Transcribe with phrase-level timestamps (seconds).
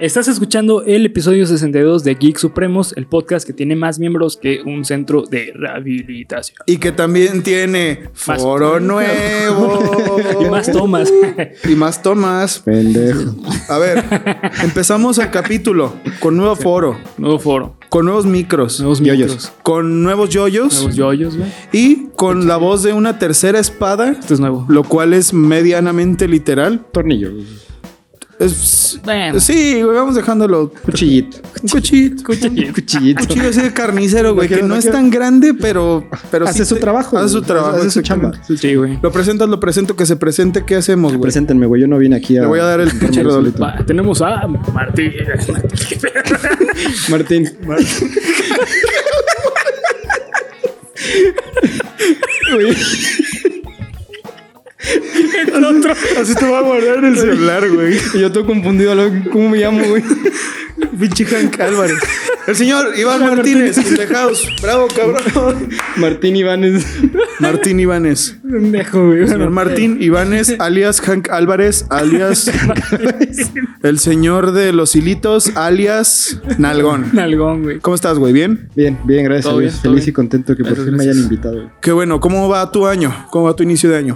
[0.00, 4.60] Estás escuchando el episodio 62 de Geek Supremos, el podcast que tiene más miembros que
[4.66, 6.56] un centro de rehabilitación.
[6.66, 10.18] Y que también tiene Más- foro nuevo.
[10.40, 11.12] Y más tomas.
[11.70, 12.58] Y más tomas.
[12.58, 13.36] Pendejo.
[13.68, 14.04] A ver,
[14.64, 17.76] empezamos el capítulo con nuevo foro, Nuevo foro.
[17.88, 19.30] con nuevos micros, Nuevos Yoyos.
[19.30, 19.52] micros.
[19.62, 21.48] con nuevos yoyos Nuevos yoyos, güey.
[21.70, 24.66] y con la voz de una tercera espada, Esto es nuevo.
[24.68, 26.84] lo cual es medianamente literal.
[26.90, 27.30] Tornillo.
[28.38, 29.38] Es, Bueno.
[29.38, 30.72] sí, güey, vamos dejándolo.
[30.84, 31.38] Cuchillito.
[31.62, 32.22] Un cuchito.
[32.26, 32.72] Cuchillito.
[32.74, 33.20] Cuchillito.
[33.26, 36.74] Cuchillo así de carnicero, güey, que no es tan grande, pero, pero Hace sí su
[36.74, 37.76] te- trabajo, Hace su trabajo.
[37.76, 38.32] Hace su chamba.
[38.58, 38.98] Sí, güey.
[39.02, 40.64] Lo presentas, lo presento, que se presente.
[40.66, 41.22] ¿Qué hacemos, güey?
[41.22, 41.80] Preséntenme, güey.
[41.82, 42.42] Yo no vine aquí a.
[42.42, 43.62] Le voy a dar el pinche redolito.
[43.62, 45.12] Va, tenemos a Martín.
[47.08, 47.50] Martín.
[52.52, 52.74] Güey,
[55.54, 55.92] El otro.
[56.20, 57.98] Así te va a guardar en el celular, güey.
[58.18, 58.94] Yo estoy confundido.
[59.32, 60.02] ¿Cómo me llamo, güey?
[60.98, 61.96] Pinche Hank Álvarez.
[62.46, 63.76] El señor Iván Martínez,
[64.12, 64.46] house.
[64.60, 65.70] Bravo, cabrón.
[65.96, 66.84] Martín Ivánes.
[67.40, 68.36] Martín Ibáñez.
[68.42, 69.26] Pendejo, güey.
[69.26, 72.50] Señor Martín Ibáñez, alias Hank Álvarez, alias
[73.82, 77.10] el señor de los hilitos, alias Nalgón.
[77.12, 77.78] Nalgón, güey.
[77.80, 78.32] ¿Cómo estás, güey?
[78.32, 78.68] ¿Bien?
[78.76, 80.08] Bien, bien, gracias Todo bien, todo Feliz bien.
[80.08, 81.54] y contento que por Gracias, fin me hayan invitado.
[81.56, 81.68] güey.
[81.80, 82.20] Qué bueno.
[82.20, 83.26] ¿Cómo va tu año?
[83.30, 84.14] ¿Cómo va tu inicio de año?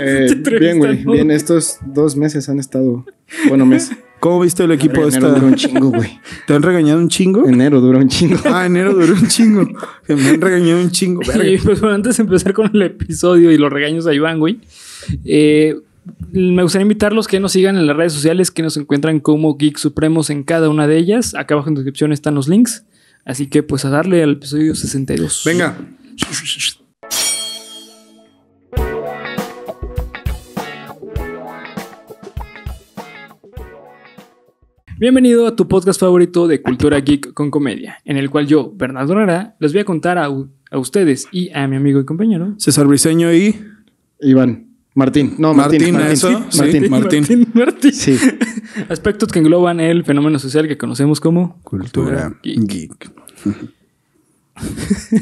[0.00, 1.04] Eh, bien, güey.
[1.04, 3.04] Bien, estos dos meses han estado.
[3.48, 3.90] Bueno, mes.
[4.20, 5.28] ¿Cómo viste el equipo de Enero esta?
[5.28, 6.20] dura un chingo, güey.
[6.46, 7.48] ¿Te han regañado un chingo?
[7.48, 8.36] Enero dura un chingo.
[8.44, 9.66] Ah, enero duró un chingo.
[10.08, 11.22] Me han regañado un chingo.
[11.42, 14.60] Y pues bueno, antes de empezar con el episodio y los regaños a Iván, güey,
[15.24, 15.74] eh,
[16.32, 19.78] me gustaría invitarlos que nos sigan en las redes sociales, que nos encuentran como Geek
[19.78, 21.34] Supremos en cada una de ellas.
[21.34, 22.84] Acá abajo en la descripción están los links.
[23.24, 25.42] Así que pues a darle al episodio 62.
[25.46, 25.78] Venga.
[35.00, 39.14] Bienvenido a tu podcast favorito de cultura geek con comedia, en el cual yo, Bernardo
[39.14, 42.52] Herrera, les voy a contar a, a ustedes y a mi amigo y compañero.
[42.58, 43.58] César Briseño y
[44.20, 44.66] Iván.
[44.92, 45.36] Martín.
[45.38, 45.94] No, Martín.
[45.94, 46.28] Martín, eso.
[46.50, 46.58] Sí.
[46.58, 46.90] Martín.
[46.90, 47.20] Martín.
[47.20, 47.92] Martín, Martín.
[47.94, 48.18] Sí.
[48.90, 52.66] Aspectos que engloban el fenómeno social que conocemos como Cultura geek.
[52.66, 53.10] geek.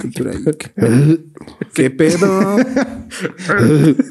[0.00, 0.72] Cultura geek.
[1.74, 2.56] ¿Qué pedo?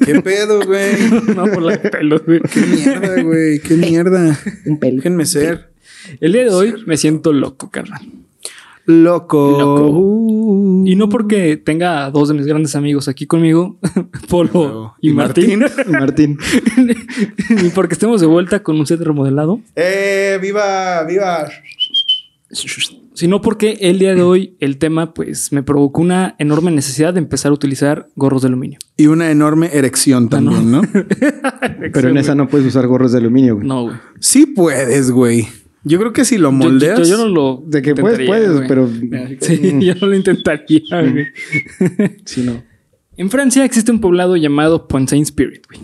[0.04, 0.94] ¿Qué pedo, güey?
[1.34, 2.40] No, por la de pelos, güey.
[2.40, 3.60] ¿Qué mierda, güey?
[3.60, 4.38] ¿Qué mierda?
[4.64, 5.70] Déjenme ser
[6.20, 8.00] El día de hoy me siento loco, carnal.
[8.86, 9.56] loco.
[9.58, 9.90] Loco.
[9.90, 10.84] Uh.
[10.86, 13.78] Y no porque tenga a dos de mis grandes amigos aquí conmigo,
[14.28, 16.38] Polo y, Y Martín, Martín.
[17.50, 20.38] ni porque estemos de vuelta con un set remodelado, ¡Eh!
[20.40, 21.04] ¡Viva!
[21.04, 21.48] ¡Viva!
[23.18, 27.18] Sino porque el día de hoy el tema pues me provocó una enorme necesidad de
[27.18, 28.78] empezar a utilizar gorros de aluminio.
[28.96, 30.82] Y una enorme erección también, ¿no?
[31.92, 33.66] Pero en esa no puedes usar gorros de aluminio, güey.
[33.66, 33.96] No, güey.
[34.20, 35.48] Sí puedes, güey.
[35.82, 37.00] Yo creo que si lo moldeas.
[37.08, 37.64] Yo, yo no lo.
[37.66, 38.68] De que puedes, puedes, güey.
[38.68, 38.88] pero.
[39.40, 41.26] Sí, yo no lo intentaría, güey.
[42.24, 42.62] Sí, no.
[43.16, 45.80] En Francia existe un poblado llamado Pontaine Spirit, güey.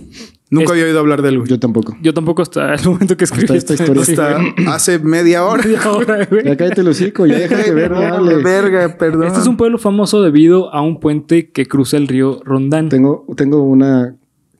[0.55, 1.51] Nunca Es- había oído hablar de él, güey.
[1.51, 1.97] Yo tampoco.
[2.01, 4.03] Yo tampoco hasta el momento que escribí Hasta esta historia.
[4.03, 5.63] Hasta hace media hora.
[5.65, 6.45] media hora, güey.
[6.45, 8.37] Ya cállate el hocico, ya deja de ver, dale.
[8.37, 9.27] verga, perdón.
[9.27, 12.89] Este es un pueblo famoso debido a un puente que cruza el río Rondán.
[12.89, 14.15] Tengo, tengo una.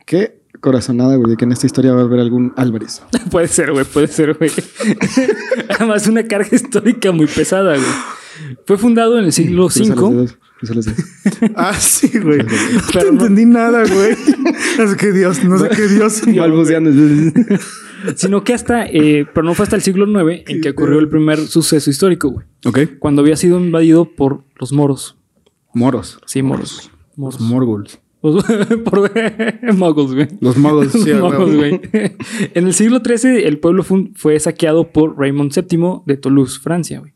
[0.05, 0.43] ¿Qué?
[0.61, 3.03] Corazonada, güey, de que en esta historia va a haber algún Álvarez.
[3.31, 4.51] puede ser, güey, puede ser, güey.
[5.79, 7.87] Además, una carga histórica muy pesada, güey.
[8.67, 10.29] Fue fundado en el siglo V.
[11.57, 12.39] Ah, sí, güey.
[12.39, 14.17] No te entendí nada, güey.
[14.79, 16.23] No sé qué Dios, no sé qué Dios.
[16.37, 16.91] Balbuceando.
[18.17, 21.09] sino que hasta, eh, pero no fue hasta el siglo IX en que ocurrió el
[21.09, 22.47] primer suceso histórico, güey.
[22.65, 22.99] Ok.
[22.99, 25.17] Cuando había sido invadido por los moros.
[25.75, 26.19] Moros.
[26.27, 26.91] Sí, moros.
[27.17, 27.41] Moros.
[27.41, 27.89] Morgul.
[28.23, 28.43] Los-
[28.85, 29.13] por
[29.75, 30.29] muggles, güey.
[30.41, 31.81] Los muggles, sí, Muggles, güey.
[32.55, 37.01] En el siglo XIII, el pueblo fue, fue saqueado por Raymond VII de Toulouse, Francia,
[37.01, 37.13] güey.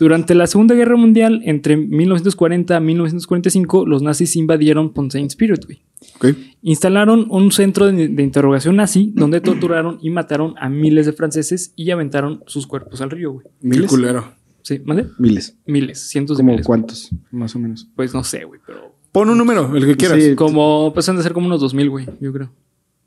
[0.00, 5.82] Durante la Segunda Guerra Mundial, entre 1940 a 1945, los nazis invadieron Pontaine Spirit, güey.
[6.16, 6.36] Ok.
[6.62, 11.72] Instalaron un centro de, de interrogación nazi donde torturaron y mataron a miles de franceses
[11.76, 13.46] y aventaron sus cuerpos al río, güey.
[13.60, 13.90] Qué ¿Miles?
[13.90, 14.32] culero.
[14.62, 15.06] Sí, ¿mande?
[15.18, 15.56] Miles.
[15.66, 16.66] Miles, cientos de ¿Como miles.
[16.66, 17.10] cuántos?
[17.30, 17.88] Más o menos.
[17.94, 18.94] Pues no sé, güey, pero...
[19.12, 20.22] Pon un número, el que quieras.
[20.22, 20.34] Sí.
[20.34, 22.50] Como, pues han de ser como unos 2000, güey, yo creo.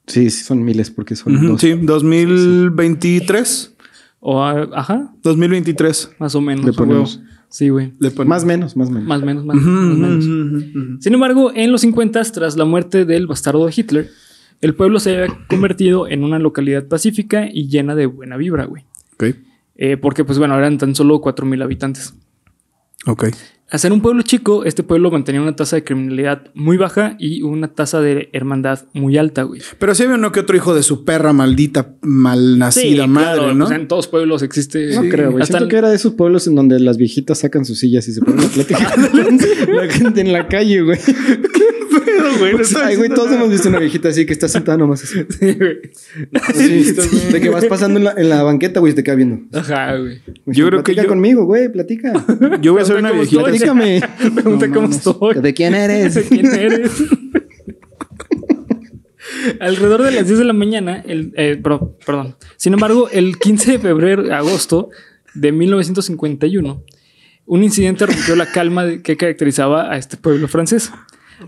[0.06, 1.62] Sí, sí, son miles porque son Ujú, dos.
[1.62, 3.72] sí, 2023.
[4.25, 6.15] O, ajá, 2023.
[6.17, 6.65] más o menos.
[6.65, 7.19] Le ponemos.
[7.49, 7.91] Sí, güey.
[8.25, 9.05] Más menos, más menos.
[9.05, 11.03] Más o menos, más, menos.
[11.03, 14.09] Sin embargo, en los 50, tras la muerte del bastardo de Hitler,
[14.61, 18.85] el pueblo se había convertido en una localidad pacífica y llena de buena vibra, güey.
[19.15, 19.35] Ok.
[19.75, 22.15] Eh, porque, pues bueno, eran tan solo 4.000 habitantes.
[23.05, 23.25] Ok.
[23.69, 27.41] Al ser un pueblo chico, este pueblo mantenía una tasa de criminalidad muy baja y
[27.41, 29.61] una tasa de hermandad muy alta, güey.
[29.79, 33.65] Pero sí había uno que otro hijo de su perra maldita, malnacida madre, claro, ¿no?
[33.65, 34.94] pues en todos pueblos existe.
[34.94, 35.09] No Sí.
[35.09, 35.41] creo, güey.
[35.41, 38.13] Hasta Siento que era de esos pueblos en donde las viejitas sacan sus sillas y
[38.13, 38.94] se ponen a platicar
[39.69, 40.99] la gente en la calle, güey.
[42.39, 43.38] Güey, Pues, ay, güey, todos nada.
[43.38, 45.19] hemos visto una viejita así que está sentada nomás así.
[45.39, 45.80] Sí, güey.
[46.54, 46.94] Sí,
[47.31, 49.57] de que vas pasando en la, en la banqueta, güey, y te queda viendo.
[49.57, 50.21] Ajá, güey.
[50.45, 52.13] Yo creo que platica yo- conmigo, güey, platica.
[52.62, 53.44] Yo voy a ser una ¿Cómo viejita.
[53.44, 54.01] Platícame.
[54.36, 54.98] Pregunta No cómo mames.
[55.07, 55.36] estoy.
[55.42, 56.15] ¿De quién eres?
[56.15, 56.92] ¿De quién eres?
[59.59, 61.59] Alrededor de las 10 de la mañana, el, eh,
[62.06, 62.36] perdón.
[62.57, 64.89] Sin embargo, el 15 de febrero, agosto
[65.33, 66.83] de 1951,
[67.45, 70.92] un incidente rompió la calma que caracterizaba a este pueblo francés.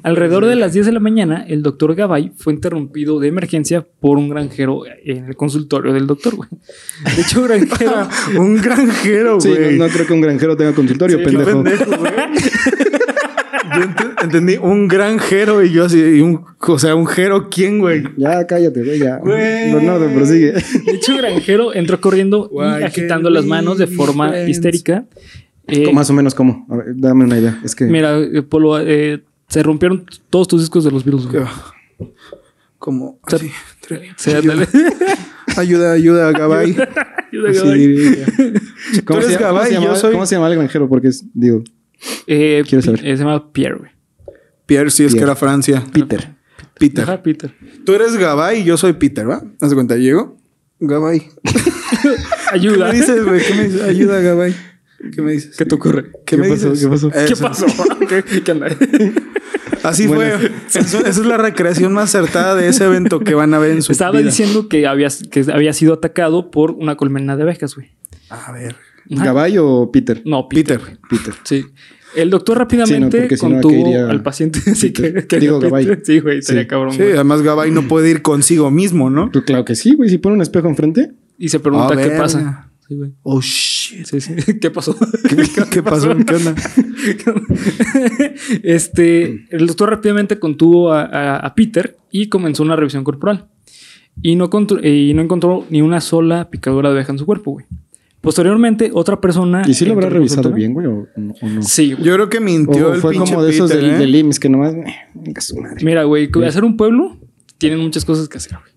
[0.03, 4.17] Alrededor de las 10 de la mañana, el doctor Gabay fue interrumpido de emergencia por
[4.17, 6.49] un granjero en el consultorio del doctor, güey.
[7.15, 8.07] De hecho, granjero.
[8.39, 9.77] Un granjero, Sí, güey.
[9.77, 11.63] no, no creo que un granjero tenga consultorio, Sí, pendejo.
[11.63, 11.85] pendejo.
[13.75, 17.79] Yo ent- entendí un granjero y yo así, y un, o sea, un jero, ¿quién,
[17.79, 18.03] güey?
[18.15, 19.17] Ya, cállate, güey, ya.
[19.17, 19.73] Güey.
[19.73, 20.51] Bernardo, prosigue.
[20.53, 24.49] De hecho, granjero entró corriendo Why y agitando las manos de forma friends?
[24.49, 25.05] histérica.
[25.67, 26.65] Eh, Más o menos, ¿cómo?
[26.69, 27.59] A ver, dame una idea.
[27.65, 27.85] Es que...
[27.85, 31.27] Mira, eh, Polo, eh, se rompieron todos tus discos de los Beatles.
[31.27, 31.43] güey.
[32.77, 33.51] Como así.
[34.17, 34.67] Sí, ayuda,
[35.57, 36.71] ayuda, ayuda, Gabay.
[37.31, 37.87] Ayuda, Sí, Gabay.
[37.87, 38.25] diría.
[39.05, 40.89] ¿Cómo, eres se, llama- Gabay, cómo se llama, soy- ¿Cómo se llama el granjero?
[40.89, 41.63] Porque es, digo,
[42.25, 43.05] Eh, Quiero saber.
[43.05, 43.91] eh, se llama Pierre, güey.
[44.65, 45.83] Pierre, sí, es que era Francia.
[45.93, 46.33] Peter.
[46.79, 47.03] Peter.
[47.03, 47.53] Ajá, Peter.
[47.85, 49.43] Tú eres Gabay y yo soy Peter, ¿va?
[49.61, 49.95] ¿Haz de cuenta?
[49.95, 50.37] Llego.
[50.79, 51.19] Gabay.
[51.43, 52.15] ¿Qué
[52.51, 52.87] Ayuda.
[52.87, 53.41] me dices, güey?
[53.45, 53.81] ¿Qué me dices?
[53.83, 54.55] Ayuda, Gabay.
[55.13, 55.55] ¿Qué me dices?
[55.57, 56.05] ¿Qué te ocurre?
[56.25, 56.71] ¿Qué, ¿Qué me pasó?
[56.71, 56.83] dices?
[56.85, 57.09] ¿Qué pasó?
[57.11, 57.65] ¿Qué pasó?
[58.09, 58.67] ¿Qué, qué anda?
[59.83, 60.37] Así Bueno.
[60.39, 60.51] fue.
[60.81, 63.81] Eso- esa es la recreación más acertada de ese evento que van a ver en
[63.81, 64.29] su Estaba vida.
[64.29, 67.91] diciendo que había, que había sido atacado por una colmena de abejas, güey.
[68.29, 68.75] A ver.
[69.07, 70.21] ¿Gabay o Peter?
[70.25, 70.79] No, Peter.
[70.79, 70.97] Peter.
[71.09, 71.33] Peter.
[71.43, 71.65] Sí.
[72.15, 74.59] El doctor Sí, no, rápidamente porque si no, contuvo al paciente.
[74.75, 75.27] Sí, que, Peter.
[75.27, 75.69] que Digo, Peter.
[75.69, 75.99] Gabay.
[76.03, 76.67] Sí, güey, estaría Sí.
[76.67, 76.93] cabrón.
[76.93, 77.11] Sí, güey.
[77.13, 79.29] además Gabay no puede ir consigo mismo, ¿no?
[79.31, 80.09] Pues claro que sí, güey.
[80.09, 81.11] Si pone un espejo enfrente.
[81.37, 82.69] Y se pregunta qué pasa.
[82.87, 83.11] Sí, güey.
[83.23, 84.05] Oh, shit.
[84.05, 84.33] Sí, sí.
[84.61, 84.95] ¿Qué pasó?
[85.71, 86.15] ¿Qué pasó?
[86.25, 86.55] ¿Qué onda?
[88.63, 93.47] este, el doctor rápidamente contuvo a, a- a Peter y comenzó una revisión corporal.
[94.21, 94.49] Y no,
[94.83, 97.65] y no encontró ni una sola picadura de abeja en su cuerpo, güey.
[98.21, 99.63] Posteriormente, otra persona.
[99.67, 100.87] ¿Y si lo habrá revisado bien, güey?
[100.87, 101.61] ¿O, o no?
[101.61, 102.05] Sí, güey.
[102.05, 103.97] Yo creo que mintió O el fue pinche como de esos Peter, del, ¿eh?
[103.99, 104.73] del IMSS que nomás.
[104.73, 105.83] eh, venga su madre.
[105.83, 107.17] Mira, güey, hacer un pueblo
[107.57, 108.73] tienen muchas cosas que hacer, güey.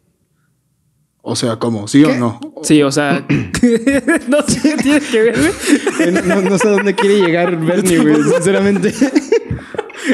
[1.31, 1.87] O sea, ¿cómo?
[1.89, 2.41] ¿Sí o no?
[2.63, 3.23] Sí, o sea,
[4.29, 6.09] no sé qué tiene que ver, güey.
[6.09, 8.95] Eh, No, no sé a dónde quiere llegar Bernie, güey, sinceramente.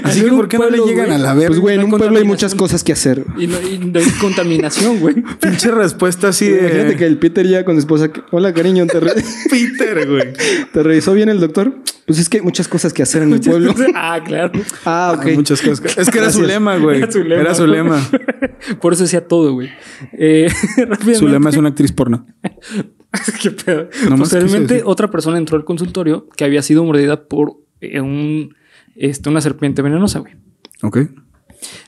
[0.03, 1.13] Así que, ¿por qué no le llegan güey.
[1.17, 1.49] a la verga?
[1.49, 3.25] Pues, güey, en no un pueblo hay muchas cosas que hacer.
[3.39, 5.15] Y no, y no hay contaminación, güey.
[5.41, 6.59] Pinche respuesta así de...
[6.63, 8.11] Imagínate que el Peter ya con su esposa.
[8.33, 9.13] Hola, cariño, ¿te, re-
[9.51, 10.33] Peter, güey.
[10.73, 11.73] ¿te revisó bien el doctor?
[12.07, 13.75] Pues es que hay muchas cosas que hacer en el pueblo.
[13.95, 14.53] Ah, claro.
[14.85, 15.27] Ah, ok.
[15.27, 15.97] Hay muchas cosas.
[15.97, 16.99] Es que era su lema, güey.
[16.99, 17.41] Era su lema.
[17.41, 18.09] Era su lema.
[18.81, 19.71] Por eso decía todo, güey.
[20.13, 20.49] Eh,
[21.19, 22.27] Su lema es una actriz porno.
[23.41, 23.89] Qué pedo.
[24.05, 28.55] Nomás Posteriormente, otra persona entró al consultorio que había sido mordida por eh, un,
[28.97, 30.35] este, una serpiente venenosa, güey.
[30.83, 30.99] Ok.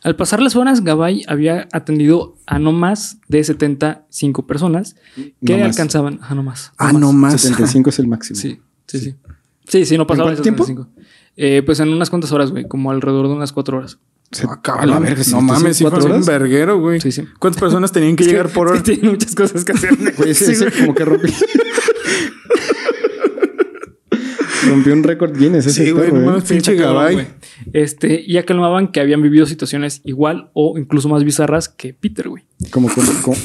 [0.03, 4.97] Al pasar las horas, Gabay había atendido a no más de 75 personas
[5.45, 6.21] que No alcanzaban.
[6.23, 6.73] Ah, no más.
[6.79, 7.41] Ah, no más.
[7.41, 8.39] 75 es el máximo.
[8.41, 9.17] Sí, sí, sí.
[9.69, 10.65] Sí, sí, no pasaba cuánto de tiempo?
[10.65, 11.03] 75.
[11.37, 13.99] Eh, pues en unas cuantas horas, güey, como alrededor de unas cuatro horas.
[14.33, 14.91] Se- Ah, a cabrón.
[14.91, 17.01] la verga, no en mames, sí fue un verguero, güey.
[17.01, 17.23] Sí, sí.
[17.39, 18.83] ¿Cuántas personas tenían que Es llegar por es hora?
[18.83, 19.97] que tiene muchas cosas que hacer.
[20.17, 21.31] Güey, Sí, como que rompió.
[24.69, 27.29] rompió un récord Guinness ese Sí, güey, no Pinche Gabay.
[27.73, 32.45] Este, y aclamaban que habían vivido situaciones igual o incluso más bizarras que Peter, güey.
[32.73, 32.89] Como,
[33.23, 33.37] como.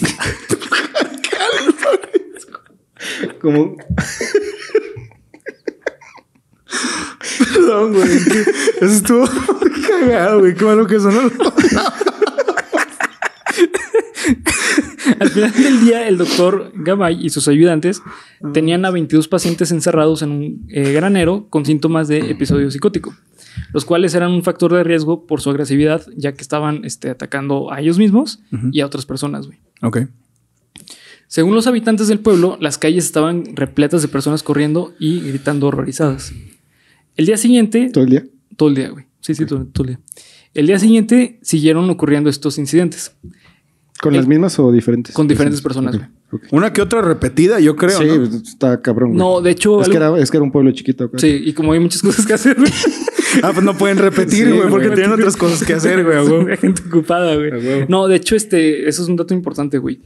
[3.42, 3.75] como
[7.54, 8.10] Perdón, güey.
[8.12, 9.25] Eso estuvo
[9.88, 10.56] cagado, güey.
[10.56, 11.22] Qué malo que sonó.
[15.20, 18.01] Al final del día, el doctor Gabay y sus ayudantes
[18.54, 23.13] tenían a 22 pacientes encerrados en un eh, granero con síntomas de episodio psicótico,
[23.74, 27.72] los cuales eran un factor de riesgo por su agresividad, ya que estaban este, atacando
[27.72, 28.40] a ellos mismos
[28.72, 29.60] y a otras personas, güey.
[29.82, 30.00] Ok.
[31.28, 36.34] Según los habitantes del pueblo, las calles estaban repletas de personas corriendo y gritando horrorizadas.
[37.18, 38.25] El día siguiente, todo el día.
[38.58, 39.06] todo el día, güey.
[39.20, 40.00] Sí, sí, todo, todo el día.
[40.53, 43.15] El día siguiente siguieron ocurriendo estos incidentes
[44.01, 45.13] ¿Con las mismas o diferentes?
[45.13, 46.41] con diferentes personas, Ok, güey.
[46.44, 46.53] ok.
[46.53, 47.98] Una que otra repetida, yo creo.
[48.00, 48.24] sí, ¿no?
[48.24, 49.10] está cabrón.
[49.12, 49.20] güey.
[49.20, 51.08] No, de hecho, es, que era, es que era un pueblo chiquito.
[51.10, 51.20] güey.
[51.22, 52.72] Sí, y como hay muchas cosas que hacer, güey.
[53.44, 54.96] Ah, pues no pueden repetir, Sí, güey, porque güey.
[54.98, 56.58] tienen otras cosas que hacer, güey.
[56.58, 57.86] gente ocupada, güey.
[57.88, 60.01] No, de hecho, este, eso es un dato importante, güey.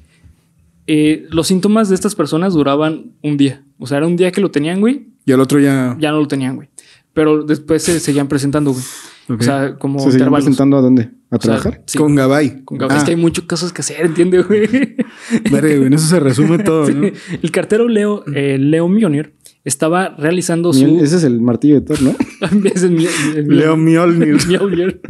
[0.86, 3.64] Eh, los síntomas de estas personas duraban un día.
[3.80, 5.08] O sea, era un día que lo tenían, güey.
[5.26, 5.98] Y el otro ya.
[6.00, 6.70] Ya no lo tenían, güey.
[7.16, 8.84] Pero después se seguían presentando, güey.
[9.30, 9.42] Ok.
[9.42, 10.44] O sea, como ¿Se intervalos.
[10.46, 11.04] presentando a dónde?
[11.32, 11.82] ¿A O sea, trabajar?
[11.88, 12.64] sí, Con Gabay.
[12.64, 12.98] con Gabay.
[12.98, 14.68] Es Ah, que hay muchas cosas que hacer, ¿entiendes, güey?
[15.52, 17.08] verga, güey, en eso se resume todo, ¿no?
[17.08, 17.14] Sí.
[17.42, 20.86] El cartero Leo, eh, Leo Mionier estaba realizando su...
[21.00, 22.12] Ese es el martillo de Thor, ¿no?
[22.66, 24.36] Ese es mi- el- el- Leo Mjolnir.
[24.48, 25.02] Mjolnir.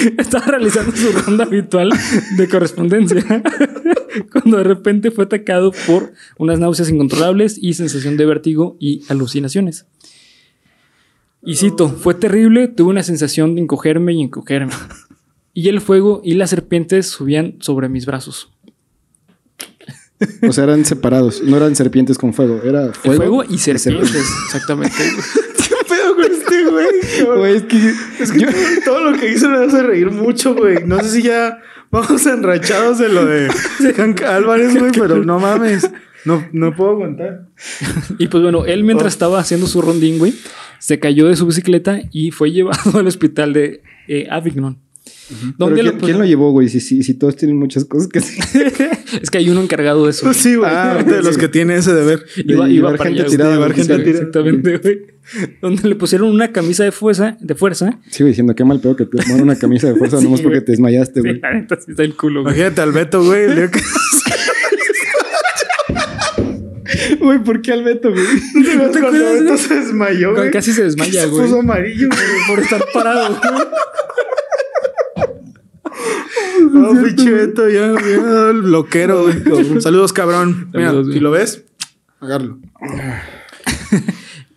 [0.18, 1.90] Estaba realizando su ronda habitual
[2.36, 3.24] de correspondencia
[4.32, 9.86] cuando de repente fue atacado por unas náuseas incontrolables y sensación de vértigo y alucinaciones.
[11.42, 14.72] Y cito, fue terrible, tuve una sensación de encogerme y encogerme.
[15.54, 18.50] Y el fuego y las serpientes subían sobre mis brazos.
[20.46, 21.42] O sea, eran separados.
[21.42, 22.60] No eran serpientes con fuego.
[22.62, 24.96] Era fuego, Fuego, y serpientes, exactamente.
[24.96, 25.59] ¿Qué pedo con este
[27.26, 27.38] güey?
[27.38, 28.46] Güey, es que, Es que
[28.84, 30.84] todo lo que hizo me hace reír mucho, güey.
[30.86, 31.58] No sé si ya
[31.90, 33.48] vamos enrachados de lo de
[33.96, 35.90] Hank Álvarez, güey, pero no mames.
[36.24, 37.46] No, no puedo aguantar.
[38.18, 40.34] Y pues bueno, él mientras estaba haciendo su rondín, güey,
[40.78, 44.76] se cayó de su bicicleta y fue llevado al hospital de eh, Avignon.
[45.28, 46.68] ¿Pero Donde ¿quién, lo- quién lo llevó, güey?
[46.68, 48.72] Si, si, si todos tienen muchas cosas que hacer.
[49.22, 50.32] es que hay uno encargado de eso.
[50.40, 50.70] Sí, güey.
[50.72, 51.40] Ah, de los sí.
[51.40, 52.24] que tiene ese deber.
[52.36, 54.10] Iba, de iba llevar para gente allá, tirada llevar gente Sí, tirada.
[54.18, 54.98] Exactamente, güey.
[55.60, 57.98] Donde le pusieron una camisa de fuerza, de fuerza.
[58.08, 60.60] Sigo diciendo, qué mal pedo que te pongan una camisa de fuerza Sí, nomás porque
[60.60, 61.40] te desmayaste, Sí, güey.
[61.40, 62.54] la neta sí está el culo, güey.
[62.54, 63.46] Imagínate al Beto, güey.
[67.20, 68.24] Güey, ¿por qué al Beto, güey?
[68.52, 70.50] Cuando acuerdas, Beto se desmayó, güey.
[70.50, 71.44] Casi se desmaya, Se güey.
[71.44, 72.20] puso amarillo, güey.
[72.48, 73.62] Por estar parado, güey.
[76.72, 79.80] No, pinche Beto, ya, ya, el bloquero, güey.
[79.80, 80.68] Saludos, cabrón.
[80.74, 81.64] Mira, Saludos, si lo ves,
[82.20, 82.58] agarlo.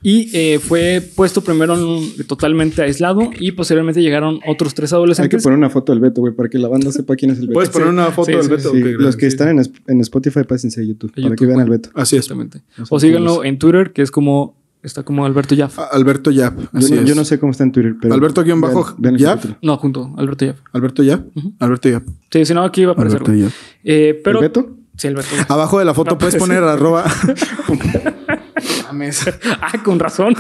[0.06, 4.96] Y eh, fue puesto primero en un- totalmente aislado y posteriormente llegaron otros tres Hay
[4.98, 5.44] que adolescentes.
[5.44, 7.54] poner una foto del Beto, güey, para que la banda sepa quién es el Beto.
[7.54, 8.72] ¿Puedes poner una foto Sí, del sí, Beto?
[8.74, 11.70] Sí, los que están en, Spotify, pásense a YouTube, A para que vean al.
[11.70, 11.90] Beto.
[11.94, 12.24] Así es.
[12.24, 12.62] Exactamente.
[12.90, 15.80] O síganlo en Twitter, que es como está como Alberto Jaff.
[15.80, 16.58] A- Alberto Yap.
[16.60, 17.08] Yo, Así no- es.
[17.08, 18.14] yo no sé cómo está en Twitter, pero.
[18.14, 19.44] Alberto guion bajo Yap.
[19.62, 20.58] No, junto, Alberto Jaff.
[20.74, 21.26] Alberto Yap.
[21.60, 22.04] Alberto Yap.
[22.32, 23.22] Sí, si no, aquí iba a aparecer.
[23.22, 23.34] Alberto.
[23.46, 23.52] Yap.
[23.84, 24.78] Eh, pero, ¿El Beto?
[24.98, 25.32] Sí, Alberto.
[25.48, 26.70] Abajo de la foto No, puedes pues, poner sí.
[26.70, 27.06] arroba.
[28.88, 29.26] Mames.
[29.62, 30.36] ah, con razón.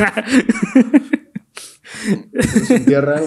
[2.68, 3.26] Sentía raro.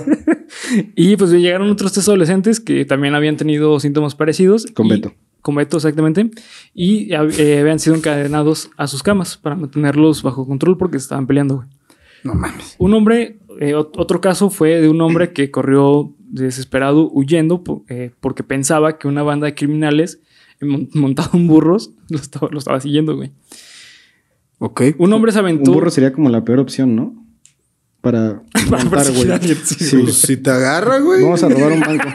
[0.96, 4.66] y pues llegaron otros tres adolescentes que también habían tenido síntomas parecidos.
[4.74, 5.14] Con y- Beto.
[5.54, 6.30] Beto, exactamente.
[6.74, 11.26] Y eh, habían sido encadenados a sus camas para mantenerlos bajo control porque se estaban
[11.26, 11.68] peleando, güey.
[12.24, 12.74] No mames.
[12.78, 18.10] Un hombre, eh, ot- otro caso fue de un hombre que corrió desesperado huyendo eh,
[18.20, 20.18] porque pensaba que una banda de criminales
[20.60, 23.30] mon- montado en burros lo estaba, lo estaba siguiendo, güey.
[24.58, 24.82] Ok.
[24.98, 25.72] Un hombre se Un aventó.
[25.72, 27.14] burro sería como la peor opción, ¿no?
[28.00, 29.38] Para Para montar, güey.
[29.64, 29.98] sí, Sí.
[29.98, 31.22] Pues si te agarra, güey.
[31.22, 32.08] Vamos a robar un banco.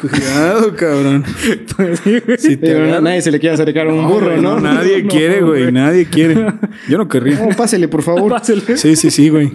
[0.00, 1.24] Cuidado, cabrón.
[1.76, 2.00] Pues.
[2.40, 3.00] Si te agarra.
[3.00, 4.58] nadie se le quiere acercar a un No, burro, güey, ¿no?
[4.60, 5.70] nadie No, quiere, güey.
[5.72, 6.34] Nadie quiere.
[6.88, 7.38] Yo no querría.
[7.46, 8.30] No, pásele, por favor.
[8.30, 8.76] Pásele.
[8.76, 9.52] Sí, sí, sí, güey.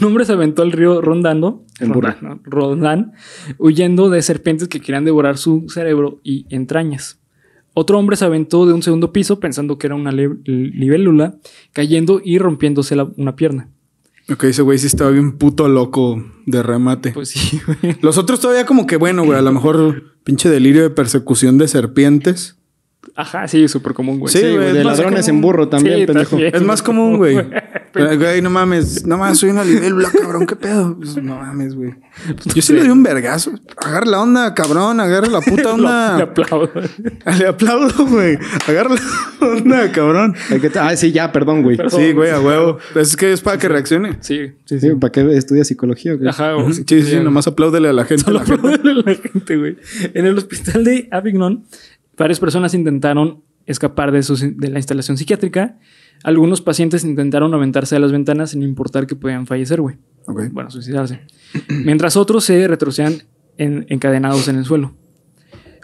[0.00, 2.00] Un hombre se aventó al río rondando, burro.
[2.02, 2.40] Rondán, ¿no?
[2.44, 3.12] Rondán,
[3.58, 7.20] huyendo de serpientes que querían devorar su cerebro y entrañas.
[7.72, 11.34] Otro hombre se aventó de un segundo piso pensando que era una libélula,
[11.72, 13.70] cayendo y rompiéndose la- una pierna.
[14.30, 17.10] Ok, ese güey sí estaba bien puto loco de remate.
[17.12, 17.96] Pues sí, güey.
[18.00, 19.38] Los otros todavía como que bueno, güey.
[19.38, 22.56] A lo mejor pinche delirio de persecución de serpientes.
[23.16, 24.32] Ajá, sí, súper común, güey.
[24.32, 25.36] Sí, Sí, güey, de ladrones común.
[25.36, 26.30] en burro también, Sí, pendejo.
[26.30, 26.54] también.
[26.54, 27.36] Es más común, güey.
[27.94, 29.06] Pero- Güey, no mames.
[29.06, 30.46] No mames, soy una libélula, cabrón.
[30.46, 30.96] ¿Qué pedo?
[30.98, 31.94] Pues, no mames, güey.
[32.54, 33.52] Yo sí le doy un vergazo.
[33.76, 35.00] Agarra la onda, cabrón.
[35.00, 36.16] Agarra la puta onda.
[36.16, 36.70] le aplaudo.
[37.38, 38.38] Le aplaudo, güey.
[38.68, 38.94] Agarra
[39.40, 40.34] la onda, cabrón.
[40.60, 41.76] Que- Ah, sí, ya, perdón, güey.
[41.76, 42.00] Perdón.
[42.00, 42.78] Sí, güey, a huevo.
[42.94, 44.18] Es que es para que reaccione.
[44.20, 44.90] Sí, sí, sí.
[45.00, 46.14] ¿Para qué estudias psicología?
[46.14, 46.28] güey?
[46.28, 48.24] Ajá, o- Sí, sí, sí, nomás apláudele a la gente.
[48.24, 49.76] Solo apláudele a la gente, güey.
[50.14, 51.64] En el hospital de Avignon,
[52.16, 55.78] varias personas intentaron escapar de, su- de la instalación psiquiátrica.
[56.24, 59.96] Algunos pacientes intentaron aventarse a las ventanas sin importar que podían fallecer, güey.
[60.48, 61.20] Bueno, suicidarse.
[61.68, 63.22] Mientras otros se retrocedían
[63.58, 64.96] en- encadenados en el suelo.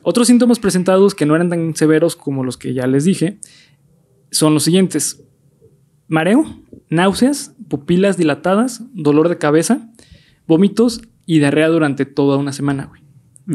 [0.02, 3.38] Otros síntomas presentados que no eran tan severos como los que ya les dije
[4.30, 5.22] son los siguientes.
[6.08, 6.44] Mareo,
[6.88, 9.90] náuseas, pupilas dilatadas, dolor de cabeza,
[10.46, 13.02] vómitos y diarrea durante toda una semana, güey.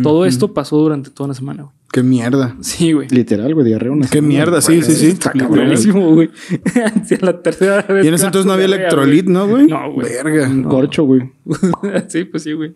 [0.04, 1.75] Todo esto pasó durante toda una semana, güey.
[1.96, 2.58] Qué mierda.
[2.60, 3.08] Sí, güey.
[3.08, 5.06] Literal, güey, diarrea una Qué mierda, sí, sí, sí.
[5.12, 6.30] Está cabronísimo, güey.
[7.06, 8.04] Sí, la tercera vez.
[8.04, 9.66] Y en ese entonces no había electrolit, ¿no, güey?
[9.68, 10.10] No, güey.
[10.10, 10.50] Verga.
[10.50, 11.32] Un corcho, güey.
[12.10, 12.74] sí, pues sí, güey.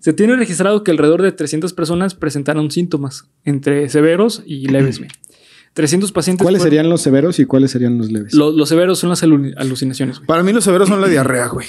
[0.00, 5.08] Se tiene registrado que alrededor de 300 personas presentaron síntomas, entre severos y leves, güey.
[5.72, 6.44] 300 pacientes.
[6.44, 8.34] ¿Cuáles fueron- serían los severos y cuáles serían los leves?
[8.34, 10.26] Lo- los severos son las alu- alucinaciones, güey.
[10.26, 11.66] Para mí los severos son la diarrea, güey.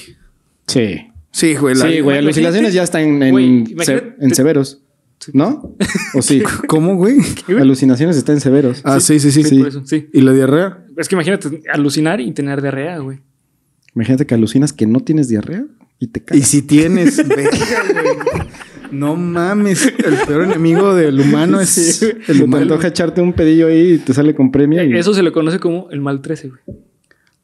[0.66, 1.06] Sí.
[1.32, 1.74] Sí, güey.
[1.74, 4.82] la- Sí, güey, alucinaciones ya están en, Güey, en, imagínate- se- en severos.
[5.32, 5.76] ¿No?
[6.14, 6.42] ¿O sí?
[6.68, 7.18] ¿Cómo, güey?
[7.58, 8.80] Alucinaciones están severos.
[8.84, 9.58] Ah, sí, sí, sí, Sí, sí.
[9.58, 10.08] por eso, sí.
[10.12, 10.84] ¿Y la diarrea?
[10.96, 13.20] Es que imagínate alucinar y tener diarrea, güey.
[13.94, 15.64] Imagínate que alucinas que no tienes diarrea
[15.98, 16.48] y te Y cagas.
[16.48, 17.48] si tienes, verga,
[17.92, 18.48] güey.
[18.92, 22.62] No mames, el peor enemigo del humano es el Se te humano.
[22.64, 24.82] antoja echarte un pedillo ahí y te sale con premio.
[24.82, 26.60] y- Eso se le conoce como el mal 13, güey.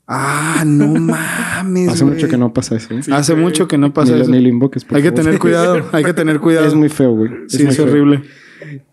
[0.06, 1.88] Ah, no mames.
[1.88, 2.94] Hace mucho que no pasa eso.
[2.94, 3.00] ¿eh?
[3.12, 4.30] Hace mucho que no pasa eso.
[4.30, 4.84] ni lo invoques.
[4.84, 6.66] por Hay que tener cuidado, hay que tener cuidado.
[6.66, 7.30] Es muy feo, güey.
[7.48, 8.22] sí, es horrible.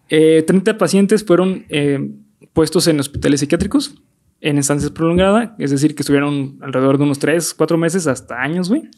[0.09, 2.11] Eh, 30 pacientes fueron eh,
[2.53, 3.95] puestos en hospitales psiquiátricos
[4.41, 8.67] en estancias prolongadas, es decir, que estuvieron alrededor de unos 3, 4 meses hasta años,
[8.67, 8.89] güey.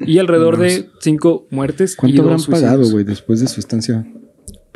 [0.00, 1.92] Y alrededor de 5 muertes.
[1.92, 4.04] y ¿Cuánto dos habrán pagado, güey, después de su estancia?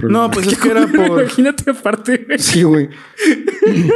[0.08, 1.20] No, pues es que era por.
[1.20, 2.38] Imagínate aparte, güey.
[2.38, 2.88] Sí, güey.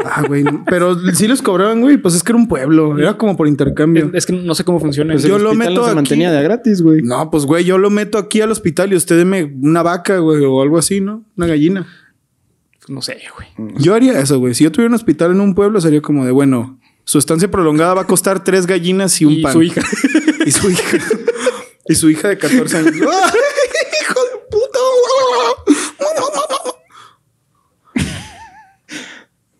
[0.04, 0.44] Ah, güey.
[0.66, 1.96] Pero sí les cobraban, güey.
[1.96, 2.98] Pues es que era un pueblo.
[2.98, 4.10] Era como por intercambio.
[4.14, 5.14] Es que no sé cómo funciona.
[5.14, 5.94] Pues Yo el lo meto no se aquí.
[5.96, 7.02] mantenía de gratis, güey.
[7.02, 10.44] No, pues güey, yo lo meto aquí al hospital y usted deme una vaca, güey,
[10.44, 11.24] o algo así, ¿no?
[11.36, 11.86] Una gallina.
[12.88, 13.48] No sé, güey.
[13.78, 14.54] Yo haría eso, güey.
[14.54, 17.94] Si yo tuviera un hospital en un pueblo, sería como de, bueno, su estancia prolongada
[17.94, 19.52] va a costar tres gallinas y un Y pan.
[19.52, 19.82] su hija.
[20.46, 20.98] Y su hija.
[21.88, 22.94] y su hija de 14 años.
[23.10, 23.32] ¡Ah,
[24.02, 24.78] ¡Hijo de puta!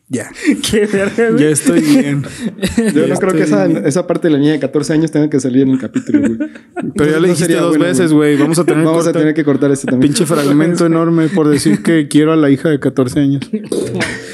[0.09, 0.31] Ya.
[0.71, 1.43] Qué verga, güey.
[1.43, 2.23] Ya estoy bien.
[2.95, 5.41] Yo no creo que esa, esa parte de la niña de 14 años tenga que
[5.41, 6.51] salir en el capítulo, güey.
[6.95, 8.37] Pero ya No le dijiste dos bueno, veces, güey.
[8.37, 10.13] Vamos a tener que Vamos a tener que cortar este también.
[10.13, 13.51] Pinche fragmento enorme por decir que quiero a la hija de 14 años.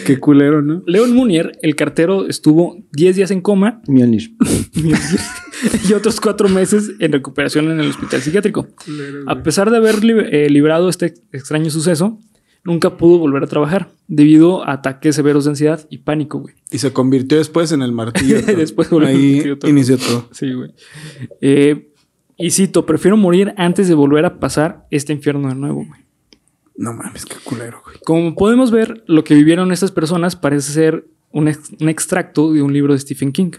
[0.05, 0.83] Qué culero, ¿no?
[0.87, 4.35] Leon Munier, el cartero, estuvo 10 días en coma Mjolnir.
[5.88, 8.69] y otros 4 meses en recuperación en el hospital psiquiátrico.
[9.26, 12.19] A pesar de haber li- eh, librado este extraño suceso,
[12.64, 16.54] nunca pudo volver a trabajar debido a ataques severos de ansiedad y pánico, güey.
[16.71, 18.40] Y se convirtió después en el martillo.
[18.47, 19.71] Después volvió Ahí todo.
[19.71, 20.28] inició todo.
[20.33, 20.71] Sí, güey.
[21.40, 21.88] Eh,
[22.37, 26.00] y cito, prefiero morir antes de volver a pasar este infierno de nuevo, güey.
[26.76, 27.97] No mames, qué culero, güey.
[28.04, 32.62] Como podemos ver, lo que vivieron estas personas parece ser un, ex- un extracto de
[32.62, 33.50] un libro de Stephen King.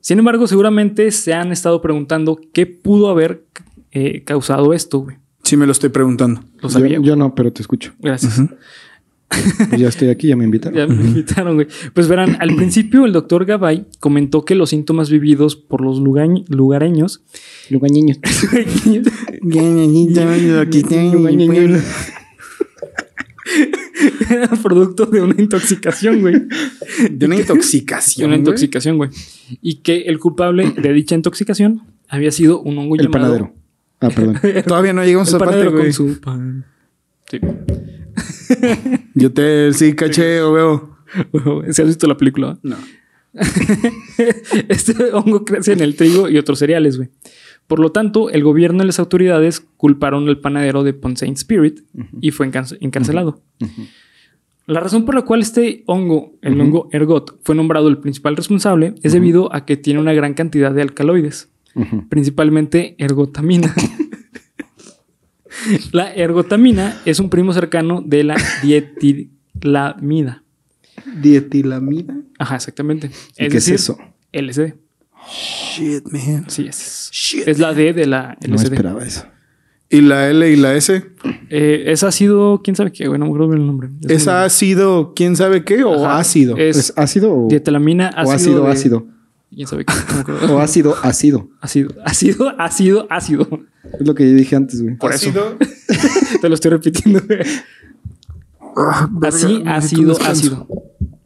[0.00, 3.44] Sin embargo, seguramente se han estado preguntando qué pudo haber
[3.90, 5.16] eh, causado esto, güey.
[5.48, 6.42] Sí me lo estoy preguntando.
[6.60, 6.98] Lo sabía.
[7.00, 7.92] Yo, no, pero te escucho.
[8.00, 8.38] Gracias.
[9.28, 10.76] Pues ya estoy aquí, ya me invitaron.
[10.76, 11.66] Ya me invitaron, güey.
[11.94, 16.44] Pues verán, al principio el doctor Gabay comentó que los síntomas vividos por los lugañ-
[16.48, 17.22] lugareños
[17.70, 18.18] Lugañeños.
[24.30, 26.34] eran producto de una intoxicación, güey.
[27.10, 28.26] De una De intoxicación.
[28.28, 28.40] una güey.
[28.40, 29.10] intoxicación, güey.
[29.62, 33.24] Y que el culpable de dicha intoxicación había sido un hongo El llamado...
[33.24, 33.54] panadero.
[34.00, 34.38] Ah, perdón.
[34.66, 35.84] Todavía no llegamos a El esa parte, panadero güey.
[35.84, 36.64] con su pan.
[37.30, 37.40] Sí.
[39.14, 40.98] Yo te sí caché o veo.
[41.70, 42.58] ¿Se has visto la película?
[42.62, 42.76] No.
[44.68, 47.10] este hongo crece en el trigo y otros cereales, güey.
[47.66, 51.80] Por lo tanto, el gobierno y las autoridades culparon al panadero de Ponsaint Spirit
[52.20, 52.46] y fue
[52.80, 53.42] encarcelado.
[54.66, 58.94] La razón por la cual este hongo, el hongo ergot, fue nombrado el principal responsable
[59.02, 61.50] es debido a que tiene una gran cantidad de alcaloides,
[62.08, 63.72] Principalmente ergotamina.
[65.92, 70.42] la ergotamina es un primo cercano de la dietilamida.
[71.20, 72.16] Dietilamida.
[72.38, 73.10] Ajá, exactamente.
[73.38, 73.98] ¿Y Es qué es eso?
[74.32, 74.74] LSD.
[75.30, 76.44] Shit, man.
[76.48, 77.10] Sí, es.
[77.12, 77.46] Shit.
[77.48, 78.64] Es la D de la No LSD.
[78.64, 79.26] esperaba eso.
[79.90, 81.02] ¿Y la L y la S?
[81.48, 83.88] Eh, es ácido, quién sabe qué, güey, no me acuerdo bien el nombre.
[84.06, 86.18] ¿Es ácido quién sabe qué o Ajá.
[86.18, 86.58] ácido?
[86.58, 89.06] Es, ¿Es ácido o, dietilamina, o ácido, de- ácido?
[89.50, 89.92] ¿Quién sabe qué?
[90.50, 91.48] O ácido, ácido.
[91.60, 93.48] ácido, ácido, ácido, ácido.
[93.98, 94.96] Es lo que yo dije antes, güey.
[94.96, 95.30] Por eso.
[95.30, 95.56] Ácido.
[96.40, 97.40] Te lo estoy repitiendo, güey.
[98.76, 100.68] Ah, Así, necesito un ácido.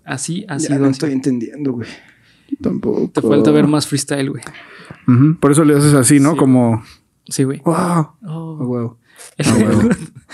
[0.05, 1.89] Así, Ya ácido, no estoy entendiendo, güey.
[2.61, 3.11] Tampoco.
[3.13, 4.43] Te falta ver más freestyle, güey.
[5.41, 6.33] Por eso le haces así, ¿no?
[6.33, 6.37] Sí.
[6.39, 6.83] Como.
[7.29, 7.61] Sí, güey.
[7.65, 7.75] Wow.
[7.75, 8.59] Oh.
[8.61, 8.97] Oh, wow.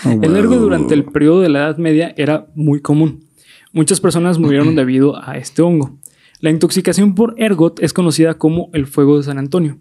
[0.05, 0.65] El, ergo huevo.
[0.65, 3.25] durante el periodo de la Edad Media era muy común.
[3.73, 5.99] Muchas personas murieron debido a este hongo.
[6.41, 9.79] La intoxicación por ergot es conocida como el fuego de San Antonio,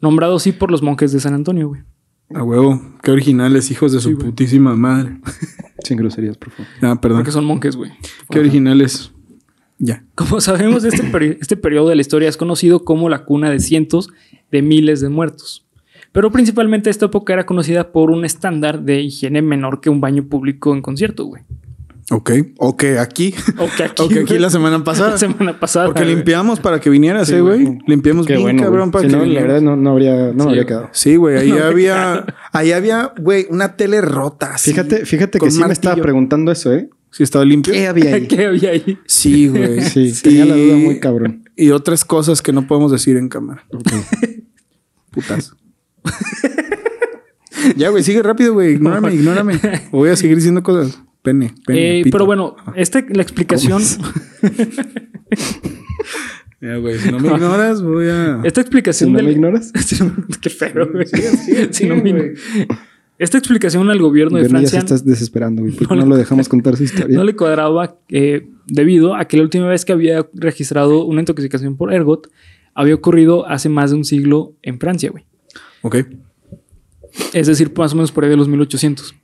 [0.00, 1.82] nombrado así por los monjes de San Antonio, güey.
[2.34, 2.82] A huevo.
[3.02, 5.18] Qué originales, hijos de su Sí, putísima madre.
[5.84, 6.66] Sin groserías, por favor.
[6.82, 7.18] Ah, perdón.
[7.20, 7.92] Porque son monjes, güey.
[8.30, 9.12] Qué originales.
[9.78, 10.04] Ya.
[10.16, 13.60] Como sabemos, este, peri- este periodo de la historia es conocido como la cuna de
[13.60, 14.08] cientos
[14.50, 15.66] de miles de muertos.
[16.10, 20.24] Pero principalmente esta época era conocida por un estándar de higiene menor que un baño
[20.28, 21.44] público en concierto, güey.
[22.10, 22.30] Ok.
[22.58, 23.34] Ok, aquí.
[23.58, 25.10] O que aquí, Ok, aquí la semana pasada.
[25.12, 25.86] la semana pasada.
[25.86, 27.64] Porque limpiamos para que vinieras, Sí, eh, güey.
[27.64, 27.78] güey.
[27.86, 28.92] Limpiamos Qué bien, bueno, cabrón, güey.
[28.92, 30.88] para Si que no, la verdad no, no habría, no me Sí, habría quedado.
[30.92, 31.36] Sí, güey.
[31.38, 34.54] Ahí había, ahí había, güey, una tele rota.
[34.54, 36.88] así, Fíjate, fíjate que sí me estaba preguntando eso, ¿eh?
[37.10, 37.72] Sí, estaba limpio.
[37.72, 38.26] ¿Qué había ahí?
[38.28, 38.98] ¿Qué había ahí?
[39.06, 39.80] Sí, güey.
[39.82, 41.42] Sí, tenía la duda muy cabrón.
[41.56, 43.64] Y otras cosas que no podemos decir en cámara.
[43.72, 43.90] Ok.
[45.10, 45.54] Putas.
[47.76, 48.74] Ya, güey, sigue rápido, güey.
[48.74, 49.58] Ignórame, ignórame.
[49.90, 51.00] Voy a seguir diciendo cosas.
[51.26, 52.00] Pene, pene.
[52.00, 52.14] Eh, pito.
[52.14, 53.82] pero bueno, esta, la explicación,
[56.60, 58.40] Ya, güey, si no me ignoras, voy a.
[58.44, 61.06] esta Si explicación no del- me ignoras, Si no- Qué feo, güey.
[61.70, 62.34] Si no me-.
[63.18, 65.74] Esta explicación al gobierno de Bernie ya se Francia estás desesperando, güey.
[65.74, 67.16] ¿Por qué No no, le- lo dejamos contar su historia?
[67.16, 71.76] no le cuadraba eh, debido a que la última vez que había registrado una intoxicación
[71.76, 72.30] por ergot
[72.74, 75.24] había ocurrido hace más de un siglo en Francia, güey.
[75.82, 75.96] Ok.
[77.32, 79.14] Es decir, más o menos por ahí de los 1800.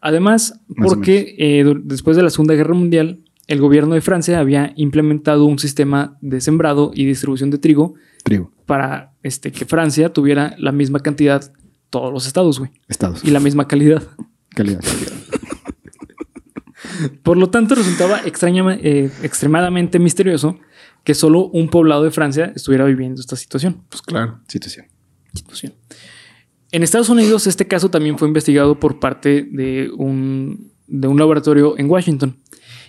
[0.00, 4.72] Además, Más porque eh, después de la Segunda Guerra Mundial, el gobierno de Francia había
[4.76, 8.52] implementado un sistema de sembrado y distribución de trigo Trigo.
[8.66, 11.52] para este, que Francia tuviera la misma cantidad
[11.90, 13.24] todos los estados, güey, Estados.
[13.24, 14.02] y la misma calidad.
[14.50, 15.12] Calidad, calidad.
[17.22, 20.58] Por lo tanto, resultaba extraña- eh, extremadamente misterioso
[21.04, 23.82] que solo un poblado de Francia estuviera viviendo esta situación.
[23.88, 24.40] Pues claro.
[24.48, 24.86] Situación.
[25.32, 25.74] situación.
[26.72, 31.78] En Estados Unidos, este caso también fue investigado por parte de un, de un laboratorio
[31.78, 32.36] en Washington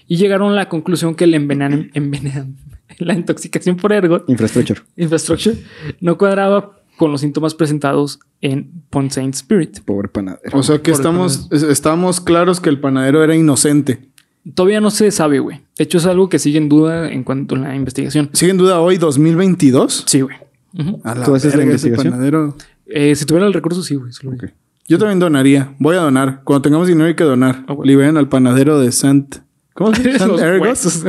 [0.08, 2.56] y llegaron a la conclusión que el envenan- envenan-
[2.98, 4.82] la intoxicación por ergot Infrastructure.
[4.98, 5.56] infrastructure
[6.02, 9.80] no cuadraba con los síntomas presentados en Pont Saint Spirit.
[9.86, 10.58] Pobre panadero.
[10.58, 14.10] O sea que estamos, es- estamos claros que el panadero era inocente.
[14.56, 15.62] Todavía no se sabe, güey.
[15.78, 18.30] De hecho, es algo que sigue en duda en cuanto a la investigación.
[18.34, 20.04] ¿Sigue en duda hoy, 2022?
[20.08, 20.36] Sí, güey.
[21.04, 22.12] A la ¿Tú haces la investigación?
[22.14, 22.56] panadero.
[22.90, 24.12] Eh, si tuviera el recurso, sí, güey.
[24.88, 25.76] Yo también donaría.
[25.80, 26.42] Voy a donar.
[26.44, 27.66] Cuando tengamos dinero hay que donar.
[27.68, 27.84] Bueno.
[27.84, 29.38] Liberen al panadero de Sant...
[29.74, 30.18] ¿Cómo se llama?
[30.38, 31.06] Sant huesos.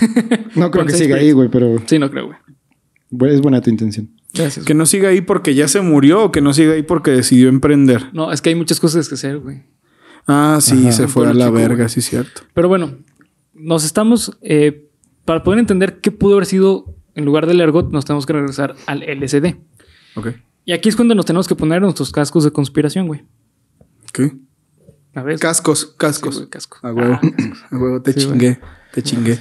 [0.54, 3.32] no creo que siga ahí, güey, pero Sí, no creo, güey.
[3.34, 4.10] es buena tu intención.
[4.34, 4.64] Gracias.
[4.66, 7.48] Que no siga ahí porque ya se murió o que no siga ahí porque decidió
[7.48, 8.10] emprender.
[8.12, 9.62] No, es que hay muchas cosas que hacer, güey.
[10.26, 10.92] Ah, sí, Ajá.
[10.92, 11.88] se fue a la chico, verga, güey.
[11.88, 12.42] sí, cierto.
[12.52, 12.94] Pero bueno,
[13.54, 14.36] nos estamos.
[14.42, 14.88] eh,
[15.24, 16.84] para poder entender qué pudo haber sido
[17.14, 19.56] en lugar del ergot, nos tenemos que regresar al LSD.
[20.16, 20.28] Ok.
[20.64, 23.22] Y aquí es cuando nos tenemos que poner nuestros cascos de conspiración, güey.
[24.12, 24.32] ¿Qué?
[25.14, 25.38] A ver.
[25.38, 26.36] Cascos, Sí, cascos.
[26.36, 26.78] güey, casco.
[26.82, 27.14] A huevo.
[27.14, 27.64] Ah, cascos.
[27.70, 28.58] A huevo, te Sí, chingué.
[28.92, 29.38] Te chingué.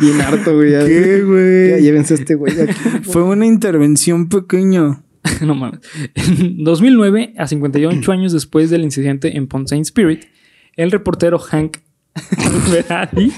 [0.00, 0.72] Bien harto, güey.
[0.72, 1.82] Ya, ¿Qué, Ya güey?
[1.82, 2.74] llévense a este güey aquí.
[3.02, 5.02] Fue una intervención pequeña.
[5.42, 5.80] no mames.
[6.14, 10.24] En 2009, a 58 años después del incidente en Pont Saint Spirit,
[10.76, 11.78] el reportero Hank
[12.38, 13.32] Alberadi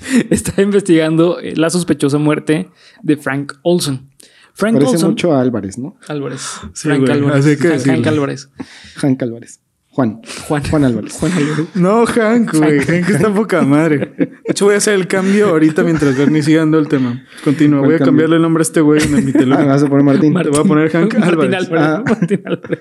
[0.30, 2.70] está investigando eh, la sospechosa muerte
[3.02, 4.10] de Frank Olson.
[4.52, 5.10] Frank Parece Olson.
[5.10, 5.96] mucho a Álvarez, ¿no?
[6.08, 6.40] Álvarez.
[6.74, 7.46] Sí, Frank güey, Álvarez.
[7.46, 7.94] así que Hank, decirlo.
[7.94, 8.50] Hank Álvarez.
[8.96, 9.60] Hank Álvarez.
[9.92, 10.20] Juan.
[10.46, 10.62] Juan.
[10.70, 11.12] Juan Álvarez.
[11.18, 11.66] Juan Álvarez.
[11.74, 12.78] No, Hank, güey.
[12.80, 13.98] Hank está poca madre.
[14.16, 17.24] De hecho, voy a hacer el cambio ahorita mientras Bernie siga dando el tema.
[17.42, 17.80] Continúa.
[17.80, 19.66] ¿Cuál Voy a cambiarle el nombre a este güey en mi Ah, teléfono.
[19.66, 20.34] vas a poner Martín.
[20.34, 21.54] Te voy a poner Hank Martín Álvarez.
[21.54, 21.84] Álvarez.
[21.88, 22.04] Ah.
[22.06, 22.80] Martín Álvarez.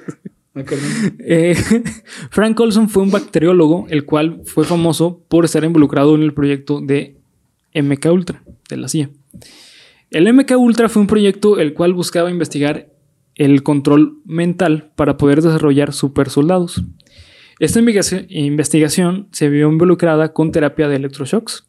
[0.56, 0.64] Ah.
[1.20, 1.56] Eh,
[2.32, 6.82] Frank Olson fue un bacteriólogo, el cual fue famoso por estar involucrado en el proyecto
[6.82, 7.18] de
[7.74, 9.10] MK Ultra de la CIA.
[10.10, 12.90] El MK Ultra fue un proyecto el cual buscaba investigar
[13.36, 16.84] el control mental para poder desarrollar super soldados.
[17.60, 21.68] Esta investigación se vio involucrada con terapia de electroshocks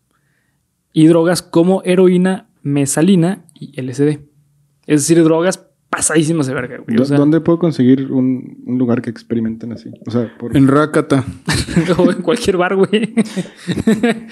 [0.92, 4.20] y drogas como heroína, mesalina y LSD.
[4.86, 6.76] Es decir, drogas pasadísimas de verga.
[6.78, 6.96] güey.
[6.96, 9.90] O ¿Dó- sea, ¿Dónde puedo conseguir un, un lugar que experimenten así?
[10.06, 10.56] O sea, por...
[10.56, 11.24] En Rakata.
[11.98, 13.12] o en cualquier bar, güey.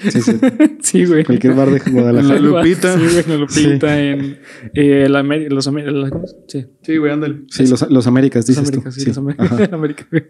[0.09, 0.39] Sí, sí.
[0.81, 1.23] Sí, güey.
[1.25, 2.37] Cualquier bar de Guadalajara.
[2.37, 2.93] En la Lupita.
[2.97, 4.39] Sí, güey, en la Lupita, en
[4.73, 6.35] eh, la Ameri- los Ameri- la- ¿cómo es?
[6.47, 6.65] Sí.
[6.81, 7.41] Sí, güey, ándale.
[7.49, 8.99] Sí, los, los Américas, Los dices Américas, tú.
[8.99, 9.07] sí, Sí.
[9.07, 9.51] los Américas.
[9.51, 9.69] Ajá.
[9.75, 10.23] América, güey.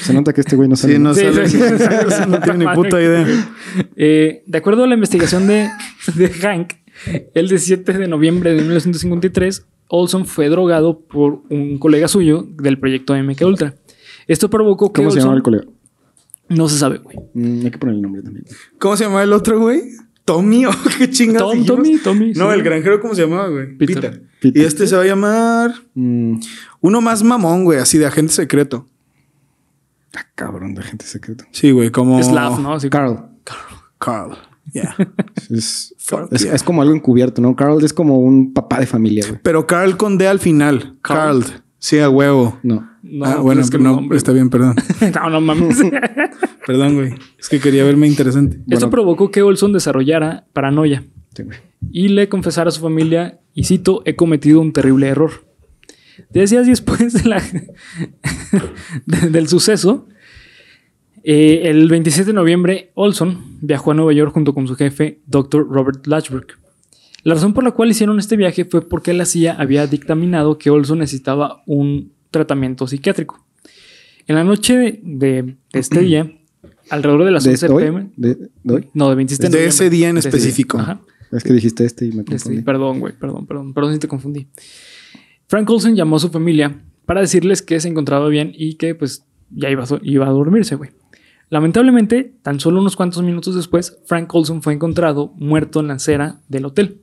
[0.00, 0.94] Se nota que este güey no sabe.
[0.94, 1.48] Sí, no Sí, sabe.
[1.48, 2.22] sí, sí.
[2.28, 3.26] no tiene ni puta idea.
[3.96, 5.68] Eh, de acuerdo a la investigación de,
[6.16, 6.72] de Hank,
[7.34, 13.14] el 17 de noviembre de 1953, Olson fue drogado por un colega suyo del proyecto
[13.14, 13.74] MK Ultra.
[14.26, 15.64] Esto provocó que ¿Cómo se llamaba el colega?
[16.48, 17.18] No se sabe, güey.
[17.34, 18.46] Mm, hay que poner el nombre también.
[18.78, 19.82] ¿Cómo se llamaba el otro, güey?
[20.24, 21.66] Tommy, ¿o qué chingados Tom?
[21.66, 22.32] Tommy, Tommy.
[22.32, 22.54] No, sí.
[22.58, 23.76] el granjero, ¿cómo se llamaba, güey?
[23.76, 23.96] Peter.
[23.96, 24.22] Peter.
[24.40, 24.62] Peter.
[24.62, 26.36] Y este se va a llamar Mm,
[26.80, 28.86] uno más mamón, güey, así de agente secreto.
[30.16, 31.46] ah, cabrón de gente secreta.
[31.50, 32.72] Sí, güey, como Slav, ¿no?
[32.74, 33.28] Así como- Carl.
[33.98, 34.38] Carl.
[34.72, 34.94] Yeah.
[35.50, 35.94] Es,
[36.30, 36.54] es, yeah.
[36.54, 37.56] es como algo encubierto, ¿no?
[37.56, 39.40] Carl es como un papá de familia, güey.
[39.42, 40.96] Pero Carl con D al final.
[41.02, 41.42] Carl.
[41.44, 41.62] Carl.
[41.78, 42.58] Sí, a huevo.
[42.62, 42.88] No.
[43.02, 44.76] No, ah, bueno, es que no, nombre- está bien, perdón.
[45.14, 45.78] no, no mames.
[46.66, 47.14] Perdón, güey.
[47.38, 48.58] Es que quería verme interesante.
[48.58, 48.90] Esto Bueno.
[48.90, 51.02] provocó que Olson desarrollara paranoia
[51.34, 51.58] Sí, güey.
[51.90, 55.44] y le confesara a su familia, y cito, he cometido un terrible error.
[56.30, 57.42] Diez días después de la-
[59.06, 60.06] de- del suceso,
[61.24, 65.66] eh, el 27 de noviembre, Olson viajó a Nueva York junto con su jefe, Dr.
[65.66, 66.58] Robert Lashbrook.
[67.24, 70.68] La razón por la cual hicieron este viaje fue porque la CIA había dictaminado que
[70.70, 73.46] Olson necesitaba un tratamiento psiquiátrico.
[74.26, 76.30] En la noche de, de este día,
[76.90, 77.82] alrededor de las ¿De 11 hoy?
[77.84, 78.88] pm, ¿De, de hoy?
[78.92, 80.28] no, de 27 de De ese día en De día.
[80.28, 80.78] específico.
[80.78, 81.00] Ajá.
[81.30, 82.62] Es que dijiste este y me Este, confundí.
[82.62, 84.48] perdón, güey, perdón, perdón, perdón si te confundí.
[85.48, 89.24] Frank Olsen llamó a su familia para decirles que se encontraba bien y que pues
[89.50, 90.90] ya iba a, iba a dormirse, güey.
[91.52, 96.40] Lamentablemente, tan solo unos cuantos minutos después, Frank Olsen fue encontrado muerto en la acera
[96.48, 97.02] del hotel.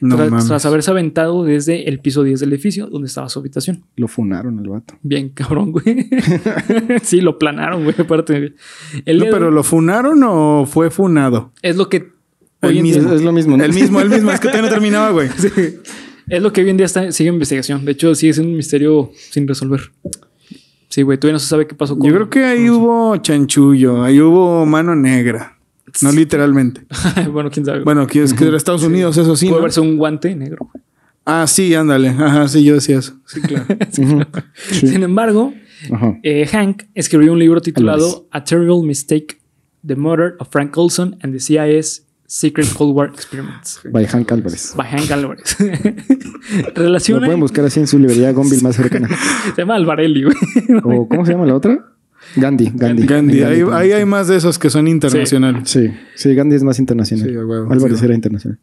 [0.00, 0.46] No tras, mames.
[0.46, 3.84] tras haberse aventado desde el piso 10 del edificio donde estaba su habitación.
[3.96, 4.94] Lo funaron al vato.
[5.02, 6.08] Bien cabrón, güey.
[7.02, 7.94] sí, lo planaron, güey.
[7.98, 8.54] Aparte,
[9.04, 11.52] el No, dedo pero ¿lo funaron o fue funado?
[11.60, 11.96] es lo que
[12.62, 13.02] El hoy en mismo.
[13.02, 13.64] día Es, es lo mismo, ¿no?
[13.64, 14.30] El mismo, el mismo.
[14.32, 15.28] Es que todavía no terminaba, güey.
[15.36, 15.50] Sí.
[16.26, 17.84] Es lo que hoy en día está, sigue en investigación.
[17.84, 19.80] De hecho, sigue siendo un misterio sin resolver.
[20.90, 22.08] Sí, güey, todavía no se sabe qué pasó con.
[22.08, 25.56] Yo creo que ahí hubo chanchullo, ahí hubo mano negra.
[26.02, 26.82] No literalmente.
[27.32, 27.82] bueno, quién sabe.
[27.84, 29.46] Bueno, que es que era Estados Unidos, eso sí.
[29.46, 29.62] puede ¿no?
[29.62, 30.68] verse un guante negro.
[30.72, 30.84] güey.
[31.24, 32.08] Ah, sí, ándale.
[32.08, 33.14] Ajá, sí, yo decía eso.
[33.26, 33.66] Sí, claro.
[33.90, 34.86] Sí.
[34.88, 35.54] Sin embargo,
[36.22, 38.26] eh, Hank escribió un libro titulado.
[38.32, 39.40] A Terrible Mistake:
[39.86, 43.80] The Murder of Frank Olson and the CIA's Secret Cold War Experiments.
[43.90, 44.72] By Hank Álvarez.
[44.76, 45.56] By Hank Álvarez.
[46.76, 47.26] Lo Relaciona.
[47.26, 49.08] pueden buscar así en su librería Gonville más cercana.
[49.56, 50.36] Se llama Alvarelli, güey.
[50.84, 51.86] ¿O cómo se llama la otra?
[52.36, 52.70] Gandhi.
[52.72, 53.04] Gandhi.
[53.04, 55.68] Gandhi, ahí, hay más de esos que son internacionales.
[55.68, 57.28] Sí, sí, Gandhi es más internacional.
[57.28, 57.72] Sí, huevo.
[57.72, 58.04] Álvarez Sí.
[58.04, 58.60] era internacional.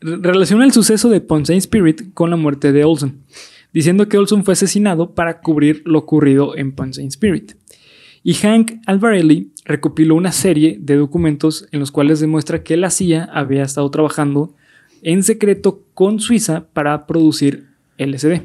[0.00, 3.22] Relaciona el suceso de Ponce Spirit con la muerte de Olson,
[3.72, 7.52] diciendo que Olson fue asesinado para cubrir lo ocurrido en Ponce Spirit.
[8.24, 13.24] Y Hank Alvarelli recopiló una serie de documentos en los cuales demuestra que la CIA
[13.24, 14.54] había estado trabajando
[15.02, 18.42] en secreto con Suiza para producir LSD.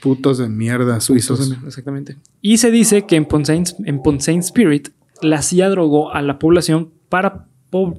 [0.00, 1.52] Putos de mierda, suizos.
[1.66, 2.16] Exactamente.
[2.40, 4.90] Y se dice que en Ponce, en Ponce Spirit
[5.22, 7.46] la CIA drogó a la población para,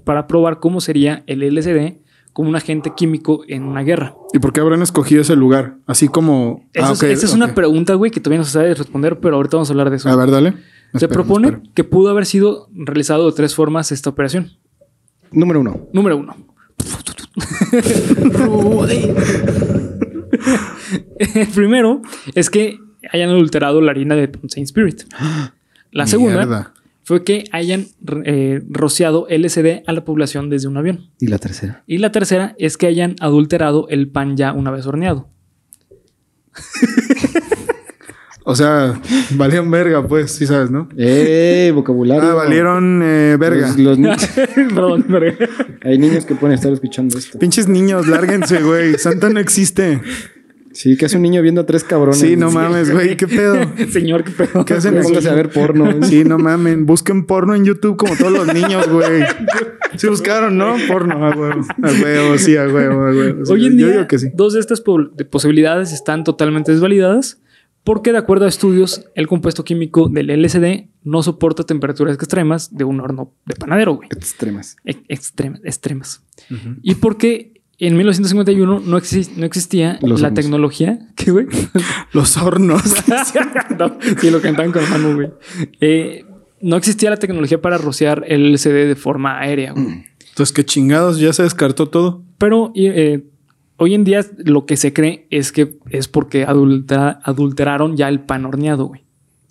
[0.03, 1.97] para probar cómo sería el LSD
[2.31, 4.13] como un agente químico en una guerra.
[4.33, 5.77] ¿Y por qué habrán escogido ese lugar?
[5.87, 6.67] Así como.
[6.73, 9.55] Esa Ah, esa es una pregunta, güey, que todavía no se sabe responder, pero ahorita
[9.55, 10.09] vamos a hablar de eso.
[10.09, 10.53] A ver, dale.
[10.93, 14.51] Se propone que pudo haber sido realizado de tres formas esta operación.
[15.31, 15.87] Número uno.
[15.91, 16.35] Número uno.
[21.17, 22.01] El primero
[22.33, 22.79] es que
[23.11, 25.03] hayan adulterado la harina de Ponce Spirit.
[25.91, 26.73] La segunda Mierda.
[27.03, 27.87] fue que hayan
[28.25, 31.09] eh, rociado LSD a la población desde un avión.
[31.19, 31.83] Y la tercera.
[31.87, 35.29] Y la tercera es que hayan adulterado el pan ya una vez horneado.
[38.47, 38.99] O sea,
[39.31, 40.87] valieron verga, pues, sí sabes, ¿no?
[40.97, 41.71] ¡Eh!
[41.73, 42.29] Vocabulario.
[42.29, 43.67] Ah, valieron eh, verga.
[43.69, 44.09] Los, los ni-
[44.55, 45.47] Perdón, verga.
[45.83, 47.39] hay niños que pueden estar escuchando esto.
[47.39, 48.97] Pinches niños, lárguense, güey.
[48.99, 49.99] Santa no existe.
[50.73, 52.19] Sí, que hace un niño viendo a tres cabrones.
[52.19, 53.15] Sí, no mames, güey.
[53.15, 53.55] ¿Qué pedo?
[53.91, 54.65] Señor, qué pedo.
[54.65, 54.99] ¿Qué hacen?
[55.01, 56.03] Póngase a ver porno.
[56.03, 56.85] Sí, no mamen.
[56.85, 59.23] Busquen porno en YouTube como todos los niños, güey.
[59.95, 60.75] Sí buscaron, ¿no?
[60.89, 61.61] Porno, a huevo.
[61.81, 63.45] A huevo, sí, a huevo, a huevo.
[63.45, 64.27] Sí, Hoy en yo día, digo que sí.
[64.35, 67.39] dos de estas po- de posibilidades están totalmente desvalidadas
[67.85, 72.83] porque, de acuerdo a estudios, el compuesto químico del LSD no soporta temperaturas extremas de
[72.83, 74.09] un horno de panadero, güey.
[74.11, 74.75] Extremas.
[74.83, 76.21] Ex- extremas, extremas.
[76.81, 80.43] Y porque en 1951 no, exis- no existía Los la hornos.
[80.43, 80.99] tecnología.
[81.15, 81.45] ¿Qué, güey?
[82.11, 82.81] Los hornos.
[83.77, 85.29] No, sí, lo cantaban con mano, güey.
[85.81, 86.25] Eh,
[86.61, 90.05] no existía la tecnología para rociar el LSD de forma aérea, güey.
[90.29, 92.23] Entonces, qué chingados, ya se descartó todo.
[92.37, 93.25] Pero eh,
[93.77, 98.19] hoy en día lo que se cree es que es porque adultera- adulteraron ya el
[98.21, 99.01] pan horneado, güey.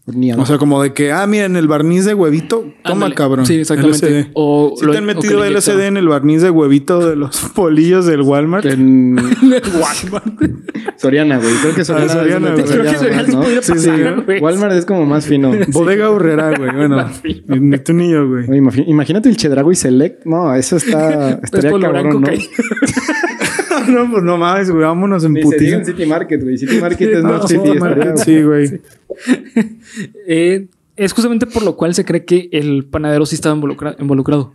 [0.06, 0.42] Horneado.
[0.42, 3.14] O sea, como de que, ah, miren, el barniz de huevito, toma Ándale.
[3.14, 3.46] cabrón.
[3.46, 4.06] Sí, exactamente.
[4.24, 4.30] LSD.
[4.34, 8.04] O ¿Sí lo- te han metido LSD en el barniz de huevito de los polillos
[8.04, 8.66] del Walmart?
[8.66, 9.16] en
[9.80, 10.42] Walmart.
[10.98, 11.54] Soriana, güey.
[11.62, 12.12] Creo que Soriana.
[12.12, 12.64] Ah, Soriana, güey.
[12.64, 14.22] Creo que Soriana Soriana sí Sí, sí, pasar, ¿no?
[14.24, 14.40] güey.
[14.42, 15.52] Walmart es como más fino.
[15.68, 16.70] Bodega Urrera, güey.
[16.76, 17.10] Bueno,
[17.48, 18.44] ni tú ni yo, güey.
[18.86, 20.26] Imagínate el Chedraui Select.
[20.26, 21.40] No, eso está.
[21.42, 22.28] Estaría Polvorán cabrón, ¿no?
[23.88, 24.82] no, pues no mames, güey.
[24.84, 25.76] Vámonos en se diga putiza.
[25.76, 26.58] en City Market, güey.
[26.58, 28.80] City Market es No, más City Market, sí, güey.
[30.26, 34.52] Eh, es justamente por lo cual se cree que el panadero sí estaba involucra- involucrado.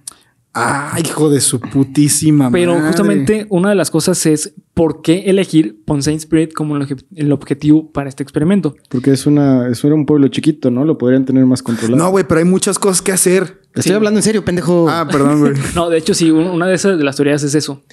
[0.54, 2.88] Ah, hijo de su putísima Pero madre.
[2.88, 7.32] justamente una de las cosas es por qué elegir Ponce Spirit como el, obje- el
[7.32, 8.76] objetivo para este experimento.
[8.90, 10.86] Porque es una, eso era un pueblo chiquito, ¿no?
[10.86, 11.98] Lo podrían tener más controlado.
[12.04, 13.62] No, güey, pero hay muchas cosas que hacer.
[13.76, 14.90] Estoy hablando en serio, pendejo.
[14.90, 15.54] Ah, perdón, güey.
[15.76, 17.84] No, de hecho, sí, un- una de esas de las teorías es eso.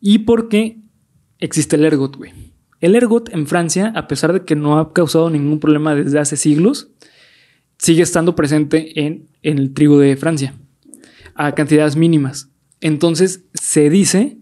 [0.00, 0.78] Y porque
[1.38, 2.32] existe el ergot, güey.
[2.80, 6.36] El ergot en Francia, a pesar de que no ha causado ningún problema desde hace
[6.36, 6.90] siglos,
[7.78, 10.54] sigue estando presente en, en el trigo de Francia
[11.34, 12.50] a cantidades mínimas.
[12.80, 14.39] Entonces se dice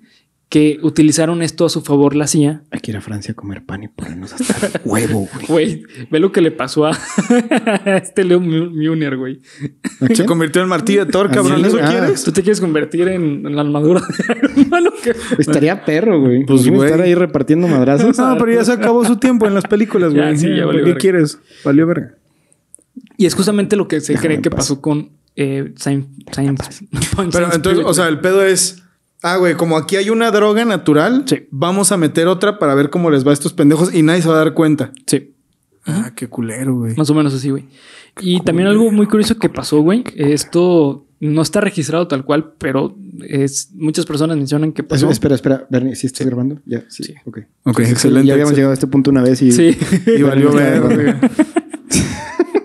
[0.50, 2.62] que utilizaron esto a su favor la CIA.
[2.70, 5.46] Hay que ir a Francia a comer pan y ponernos hasta el huevo, güey.
[5.46, 6.92] Güey, ve lo que le pasó a
[7.84, 9.40] este Leo Munier, güey.
[10.00, 11.62] ¿A Se convirtió en martillo de Thor, ¿Ah, cabrón.
[11.64, 11.88] ¿Eso Ah.
[11.90, 12.24] quieres?
[12.24, 15.14] ¿Tú te quieres convertir en, en la armadura de Iron Man o qué?
[15.38, 16.46] Estaría perro, güey.
[16.46, 16.88] Pues, güey.
[16.90, 18.16] estar ahí repartiendo madrazos.
[18.18, 20.36] No, pero ya se acabó su tiempo en las películas, güey.
[20.38, 20.98] sí, ya ¿Por valió ¿Qué verga.
[21.00, 21.38] quieres?
[21.62, 22.14] Valió verga.
[23.18, 24.60] Y es justamente lo que se Déjame cree que paz.
[24.60, 25.74] pasó con eh,
[27.14, 28.82] Point Pero entonces, o sea, el pedo es
[29.22, 31.46] Ah, güey, como aquí hay una droga natural, Sí.
[31.50, 34.28] vamos a meter otra para ver cómo les va a estos pendejos y nadie se
[34.28, 34.92] va a dar cuenta.
[35.06, 35.34] Sí.
[35.86, 36.94] Ah, qué culero, güey.
[36.96, 37.64] Más o menos así, güey.
[38.20, 40.04] Y también algo muy curioso que pasó, güey.
[40.16, 42.94] Esto no está registrado tal cual, pero
[43.26, 45.10] es, muchas personas mencionan que pasó.
[45.10, 46.60] Espera, espera, Bernie, ¿sí estás grabando?
[46.66, 47.04] Ya, sí.
[47.04, 47.14] Sí.
[47.24, 47.38] Ok.
[47.64, 48.26] Ok, Sí, excelente.
[48.28, 49.50] Ya habíamos llegado a este punto una vez y.
[49.50, 49.76] Sí.
[50.06, 51.20] Y valió verga.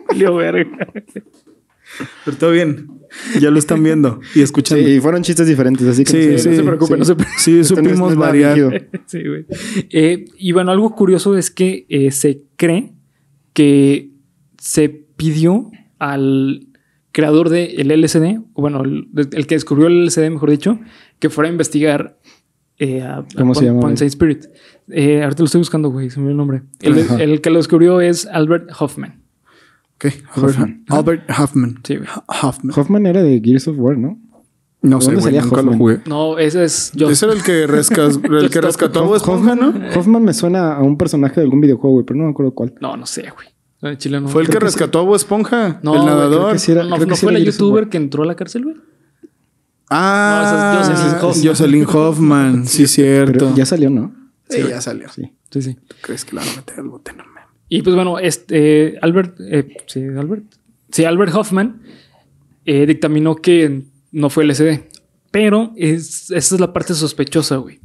[0.09, 0.87] Valió verga.
[2.25, 2.87] Pero todo bien.
[3.39, 4.83] Ya lo están viendo y escuchando.
[4.83, 6.49] Sí, y fueron chistes diferentes, así que Sí, no sí.
[6.49, 7.37] no se preocupe, no se preocupe.
[7.39, 8.87] Sí, supimos variar.
[9.05, 9.45] Sí, güey.
[9.91, 12.93] Eh, y bueno, algo curioso es que eh, se cree
[13.53, 14.09] que
[14.57, 16.67] se pidió al
[17.11, 20.79] creador del LSD, o bueno, el, el que descubrió el LSD, mejor dicho,
[21.19, 22.17] que fuera a investigar
[22.79, 24.07] eh, a, a ¿Cómo se Pon- llama, Ponce güey?
[24.07, 24.45] Spirit.
[24.89, 26.63] Eh, ahorita lo estoy buscando, güey, se me olvidó el nombre.
[26.81, 29.21] El, el que lo descubrió es Albert Hoffman.
[30.05, 30.13] Ok,
[30.43, 30.85] Hoffman.
[30.89, 31.79] Albert Hoffman.
[31.83, 32.09] Sí, güey.
[32.41, 32.79] Hoffman.
[32.79, 34.19] Hoffman era de Gears of War, ¿no?
[34.81, 35.77] No sé, ¿Dónde güey, salía nunca lo Hoffman?
[35.77, 36.01] jugué.
[36.07, 37.11] No, ese es John.
[37.11, 39.73] Ese era el que, rescas- el que rescató a Bob Esponja, ¿no?
[39.97, 42.73] Hoffman me suena a un personaje de algún videojuego, güey, pero no me acuerdo cuál.
[42.81, 43.47] No, no sé, güey.
[43.81, 44.27] En Chile no.
[44.29, 44.77] Fue el que Creo que sí.
[44.79, 46.41] rescató a Bob Esponja, No, el nadador.
[46.41, 48.25] creo que sí era- no, creo que no sí fue la youtuber que entró a
[48.25, 48.75] la cárcel, güey.
[49.89, 51.45] Ah, No, esa es Jocelyn Hoffman.
[51.45, 53.31] Jocelyn Hoffman, sí, cierto.
[53.45, 54.13] Pero ya salió, ¿no?
[54.49, 55.09] Sí, ya salió.
[55.09, 55.31] Sí.
[55.51, 55.77] Sí, sí.
[56.01, 57.13] ¿Crees que la van a meter al bote?
[57.13, 57.23] No.
[57.69, 60.43] Y pues bueno, este Albert, eh, sí, Albert,
[60.91, 61.81] sí, Albert Hoffman
[62.65, 64.81] eh, dictaminó que no fue LSD,
[65.31, 67.79] pero es, esa es la parte sospechosa, güey.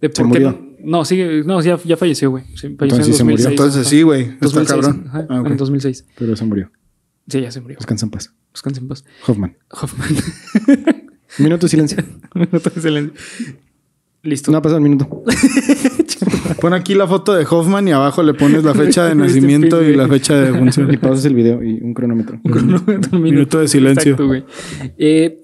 [0.00, 0.76] De por Se qué murió.
[0.80, 2.44] no, sigue, no, ya, ya falleció, güey.
[2.54, 3.48] Sí, falleció Entonces sí se murió.
[3.48, 4.22] Entonces sí, güey.
[4.22, 5.04] Está 2006, cabrón.
[5.08, 5.46] ajá, Ah, ok.
[5.48, 6.06] En 2006.
[6.16, 6.70] Pero se murió.
[7.26, 7.78] Sí, ya se murió.
[7.78, 8.32] Descansa en paz.
[8.52, 9.04] Descansa en paz.
[9.26, 9.56] Hoffman.
[9.70, 10.08] Hoffman.
[11.38, 11.98] Minuto de silencio.
[12.52, 13.18] Excelente.
[14.22, 14.52] Listo.
[14.52, 15.22] No ha pasado el minuto.
[16.64, 19.94] Pon aquí la foto de Hoffman y abajo le pones la fecha de nacimiento y
[19.94, 20.98] la fecha de Y función.
[20.98, 22.40] pausas el video y un cronómetro.
[22.42, 24.12] Un Minuto de silencio.
[24.12, 24.44] Exacto, güey.
[24.96, 25.42] Eh,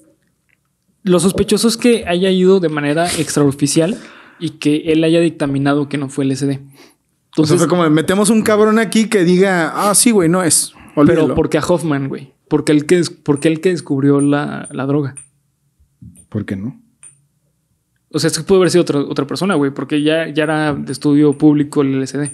[1.03, 3.99] lo sospechoso es que haya ido de manera extraoficial
[4.39, 6.27] y que él haya dictaminado que no fue.
[6.27, 10.43] O sea, Entonces, fue como metemos un cabrón aquí que diga, ah, sí, güey, no
[10.43, 10.73] es.
[10.97, 11.25] Olvídalo.
[11.25, 12.33] pero porque a Hoffman, güey.
[12.49, 15.15] Porque él que, porque él que descubrió la, la droga.
[16.31, 16.81] ¿Por qué no?
[18.13, 20.91] O sea, esto puede haber sido otra, otra persona, güey, porque ya, ya era de
[20.93, 22.31] estudio público el LSD.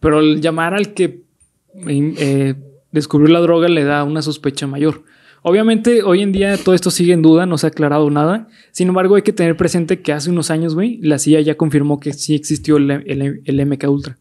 [0.00, 1.22] Pero el llamar al que
[1.86, 2.54] eh,
[2.92, 5.02] descubrió la droga le da una sospecha mayor.
[5.42, 8.48] Obviamente, hoy en día todo esto sigue en duda, no se ha aclarado nada.
[8.72, 12.00] Sin embargo, hay que tener presente que hace unos años, güey, la CIA ya confirmó
[12.00, 14.18] que sí existió el, el- el MK Ultra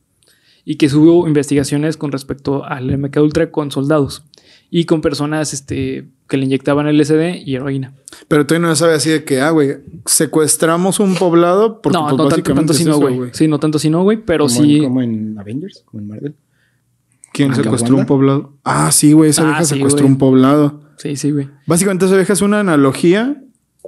[0.66, 4.26] y que hubo investigaciones con respecto al MK Ultra con soldados
[4.70, 7.94] y con personas este, que le inyectaban LSD y heroína.
[8.28, 12.18] Pero todavía no sabe así de que, ah, güey, secuestramos un poblado porque no, pues,
[12.18, 13.30] no tanto, tanto es si no, eso, güey.
[13.34, 14.78] Sí, no tanto si no, güey, pero como sí.
[14.78, 16.36] En, como en Avengers, como en Marvel.
[17.34, 18.02] ¿Quién ¿Ah, secuestró Wanda?
[18.02, 18.54] un poblado?
[18.64, 20.82] Ah, sí, güey, esa Ah, vieja sí, secuestró un poblado.
[20.98, 21.48] Sí, sí, güey.
[21.68, 23.42] Básicamente esa vieja es una analogía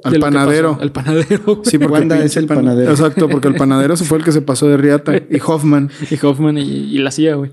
[0.04, 0.78] al panadero.
[0.82, 1.44] El panadero.
[1.46, 1.60] güey.
[1.64, 2.92] Sí, porque Wanda es el pan- panadero.
[2.92, 5.18] Exacto, porque el panadero se fue el que se pasó de riata.
[5.18, 5.90] Y Hoffman.
[6.12, 7.52] Y Hoffman y, y la CIA, güey.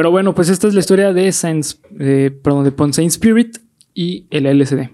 [0.00, 3.58] Pero bueno, pues esta es la historia de Science, eh, perdón, de Ponce Spirit
[3.92, 4.88] y el LSD.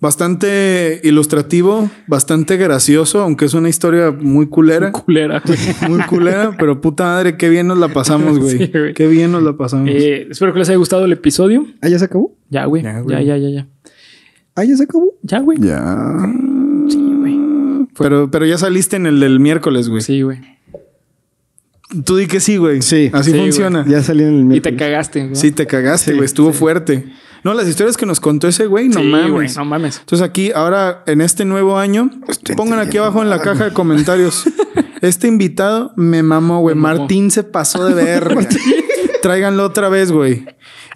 [0.00, 4.92] Bastante ilustrativo, bastante gracioso, aunque es una historia muy culera.
[4.92, 5.58] Culera, güey.
[5.90, 8.56] Muy culera, pero puta madre, qué bien nos la pasamos, güey.
[8.56, 8.94] Sí, güey.
[8.94, 9.88] qué bien nos la pasamos.
[9.90, 11.66] Eh, espero que les haya gustado el episodio.
[11.82, 12.36] ¿Ah, ya se acabó?
[12.50, 12.84] Ya, güey.
[12.84, 13.26] Ya, Ya, güey.
[13.26, 13.66] ya, ya, ya.
[14.54, 15.12] ¿Ah, ya se acabó?
[15.22, 15.58] Ya, güey.
[15.60, 16.14] ya.
[16.88, 17.88] Sí, güey.
[17.98, 20.02] Pero, pero ya saliste en el del miércoles, güey.
[20.02, 20.38] Sí, güey.
[22.04, 22.82] Tú di que sí, güey.
[22.82, 23.10] Sí.
[23.12, 23.84] Así Sí, funciona.
[23.86, 25.36] Ya salí en el Y te cagaste, güey.
[25.36, 26.24] Sí, te cagaste, güey.
[26.24, 27.04] Estuvo fuerte.
[27.44, 29.30] No, las historias que nos contó ese güey, no Sí, mames.
[29.30, 29.98] güey, no mames.
[29.98, 32.10] Entonces aquí, ahora, en este nuevo año,
[32.56, 34.44] pongan aquí abajo en la caja de comentarios.
[35.02, 36.74] Este invitado me mamó, güey.
[36.74, 37.00] Me mamó.
[37.00, 38.40] Martín se pasó de verga.
[39.22, 40.46] Tráiganlo otra vez, güey.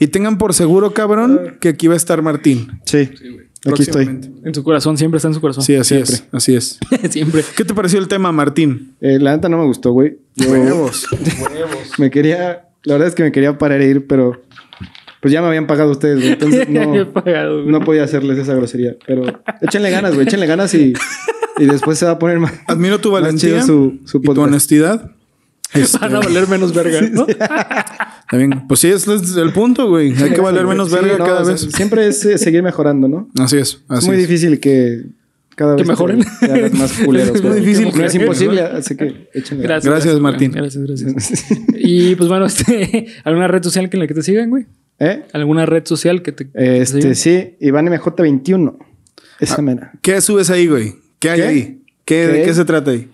[0.00, 2.80] Y tengan por seguro, cabrón, que aquí va a estar Martín.
[2.86, 2.98] Sí.
[3.00, 4.06] Aquí estoy.
[4.06, 4.30] Próximamente.
[4.44, 5.62] En su corazón, siempre está en su corazón.
[5.62, 6.14] Sí, así Siempre.
[6.14, 6.24] es.
[6.32, 6.78] Así es.
[7.10, 7.44] siempre.
[7.54, 8.94] ¿Qué te pareció el tema, Martín?
[9.02, 10.16] Eh, la neta no me gustó, güey.
[10.38, 11.06] Yo Huevos.
[11.98, 12.68] me quería...
[12.84, 14.40] La verdad es que me quería parar e ir, pero...
[15.20, 16.32] Pues ya me habían pagado ustedes, güey.
[16.32, 17.72] Entonces no, pagado, güey.
[17.72, 18.96] no podía hacerles esa grosería.
[19.06, 19.24] Pero
[19.60, 20.26] échenle ganas, güey.
[20.26, 20.92] Échenle ganas y...
[21.58, 22.52] Y después se va a poner más...
[22.68, 25.10] Admiro tu valentía su, su y tu honestidad.
[25.74, 27.26] Este, Van a valer menos verga, ¿no?
[28.32, 28.66] bien.
[28.68, 30.14] Pues sí, ese es el punto, güey.
[30.22, 31.68] Hay que valer menos Sí, verga no, cada o sea, vez.
[31.74, 33.28] Siempre es eh, seguir mejorando, ¿no?
[33.38, 33.82] Así es.
[33.90, 34.22] Es muy es.
[34.22, 35.06] difícil que
[35.58, 36.20] cada Que vez mejoren.
[36.40, 37.34] te- te más culeros.
[37.34, 39.84] Es muy difícil No es que- imposible, así que échenle ganas.
[39.84, 40.52] Gracias, Martín.
[40.52, 41.44] Gracias, gracias.
[41.76, 44.66] y pues bueno, este, ¿alguna red social en la que te sigan, güey?
[45.00, 45.24] ¿Eh?
[45.32, 47.14] ¿Alguna red social que te, que te Este, sigan?
[47.16, 48.76] sí, Iván MJ21.
[48.80, 48.84] Ah.
[49.40, 49.92] Esa mera.
[50.02, 50.94] ¿Qué subes ahí, güey?
[51.18, 51.46] ¿Qué hay ¿Qué?
[51.46, 51.82] ahí?
[52.04, 52.44] ¿Qué, ¿De ¿Qué?
[52.46, 53.08] qué se trata ahí?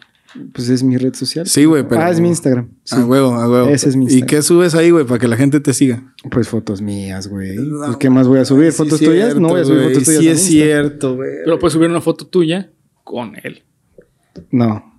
[0.52, 1.46] Pues es mi red social.
[1.46, 2.00] Sí, güey, pero.
[2.02, 2.68] Ah, es mi Instagram.
[2.82, 2.96] Sí.
[2.96, 3.68] A huevo, a huevo.
[3.68, 4.28] Ese es mi ¿Y Instagram.
[4.28, 6.12] qué subes ahí, güey, para que la gente te siga?
[6.30, 7.56] Pues fotos mías, güey.
[7.56, 8.72] No, Pues, ¿Qué más voy a subir?
[8.72, 9.36] Sí, ¿Fotos cierto, tuyas?
[9.36, 10.20] No voy a subir fotos tuyas.
[10.20, 11.30] Sí, es cierto, güey.
[11.44, 12.70] Pero puedes subir una foto tuya
[13.04, 13.62] con él.
[14.50, 14.92] No.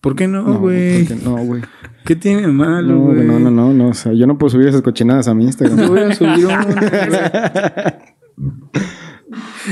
[0.00, 1.04] ¿Por qué no, No, güey?
[1.04, 1.62] porque no, güey.
[2.04, 3.24] ¿Qué tiene de malo, No, güey?
[3.24, 3.88] no, no, no, no.
[3.88, 5.88] O sea, yo no puedo subir esas cochinadas a mi Instagram.
[5.88, 6.46] voy a subir
[8.36, 8.54] un...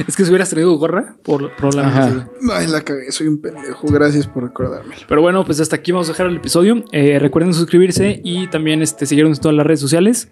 [0.07, 2.27] Es que si hubieras traído gorra, por, probablemente.
[2.53, 3.87] Ay, la cagué, soy un pendejo.
[3.89, 4.95] Gracias por recordarme.
[5.09, 6.85] Pero bueno, pues hasta aquí vamos a dejar el episodio.
[6.93, 10.29] Eh, recuerden suscribirse y también este, seguirnos en todas las redes sociales.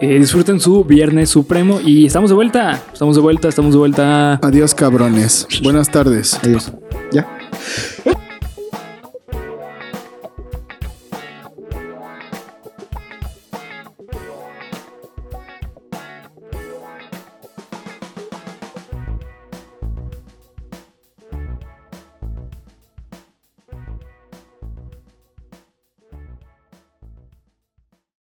[0.00, 2.82] Eh, disfruten su Viernes Supremo y estamos de vuelta.
[2.92, 4.34] Estamos de vuelta, estamos de vuelta.
[4.42, 5.46] Adiós, cabrones.
[5.62, 6.38] Buenas tardes.
[6.42, 6.72] Adiós.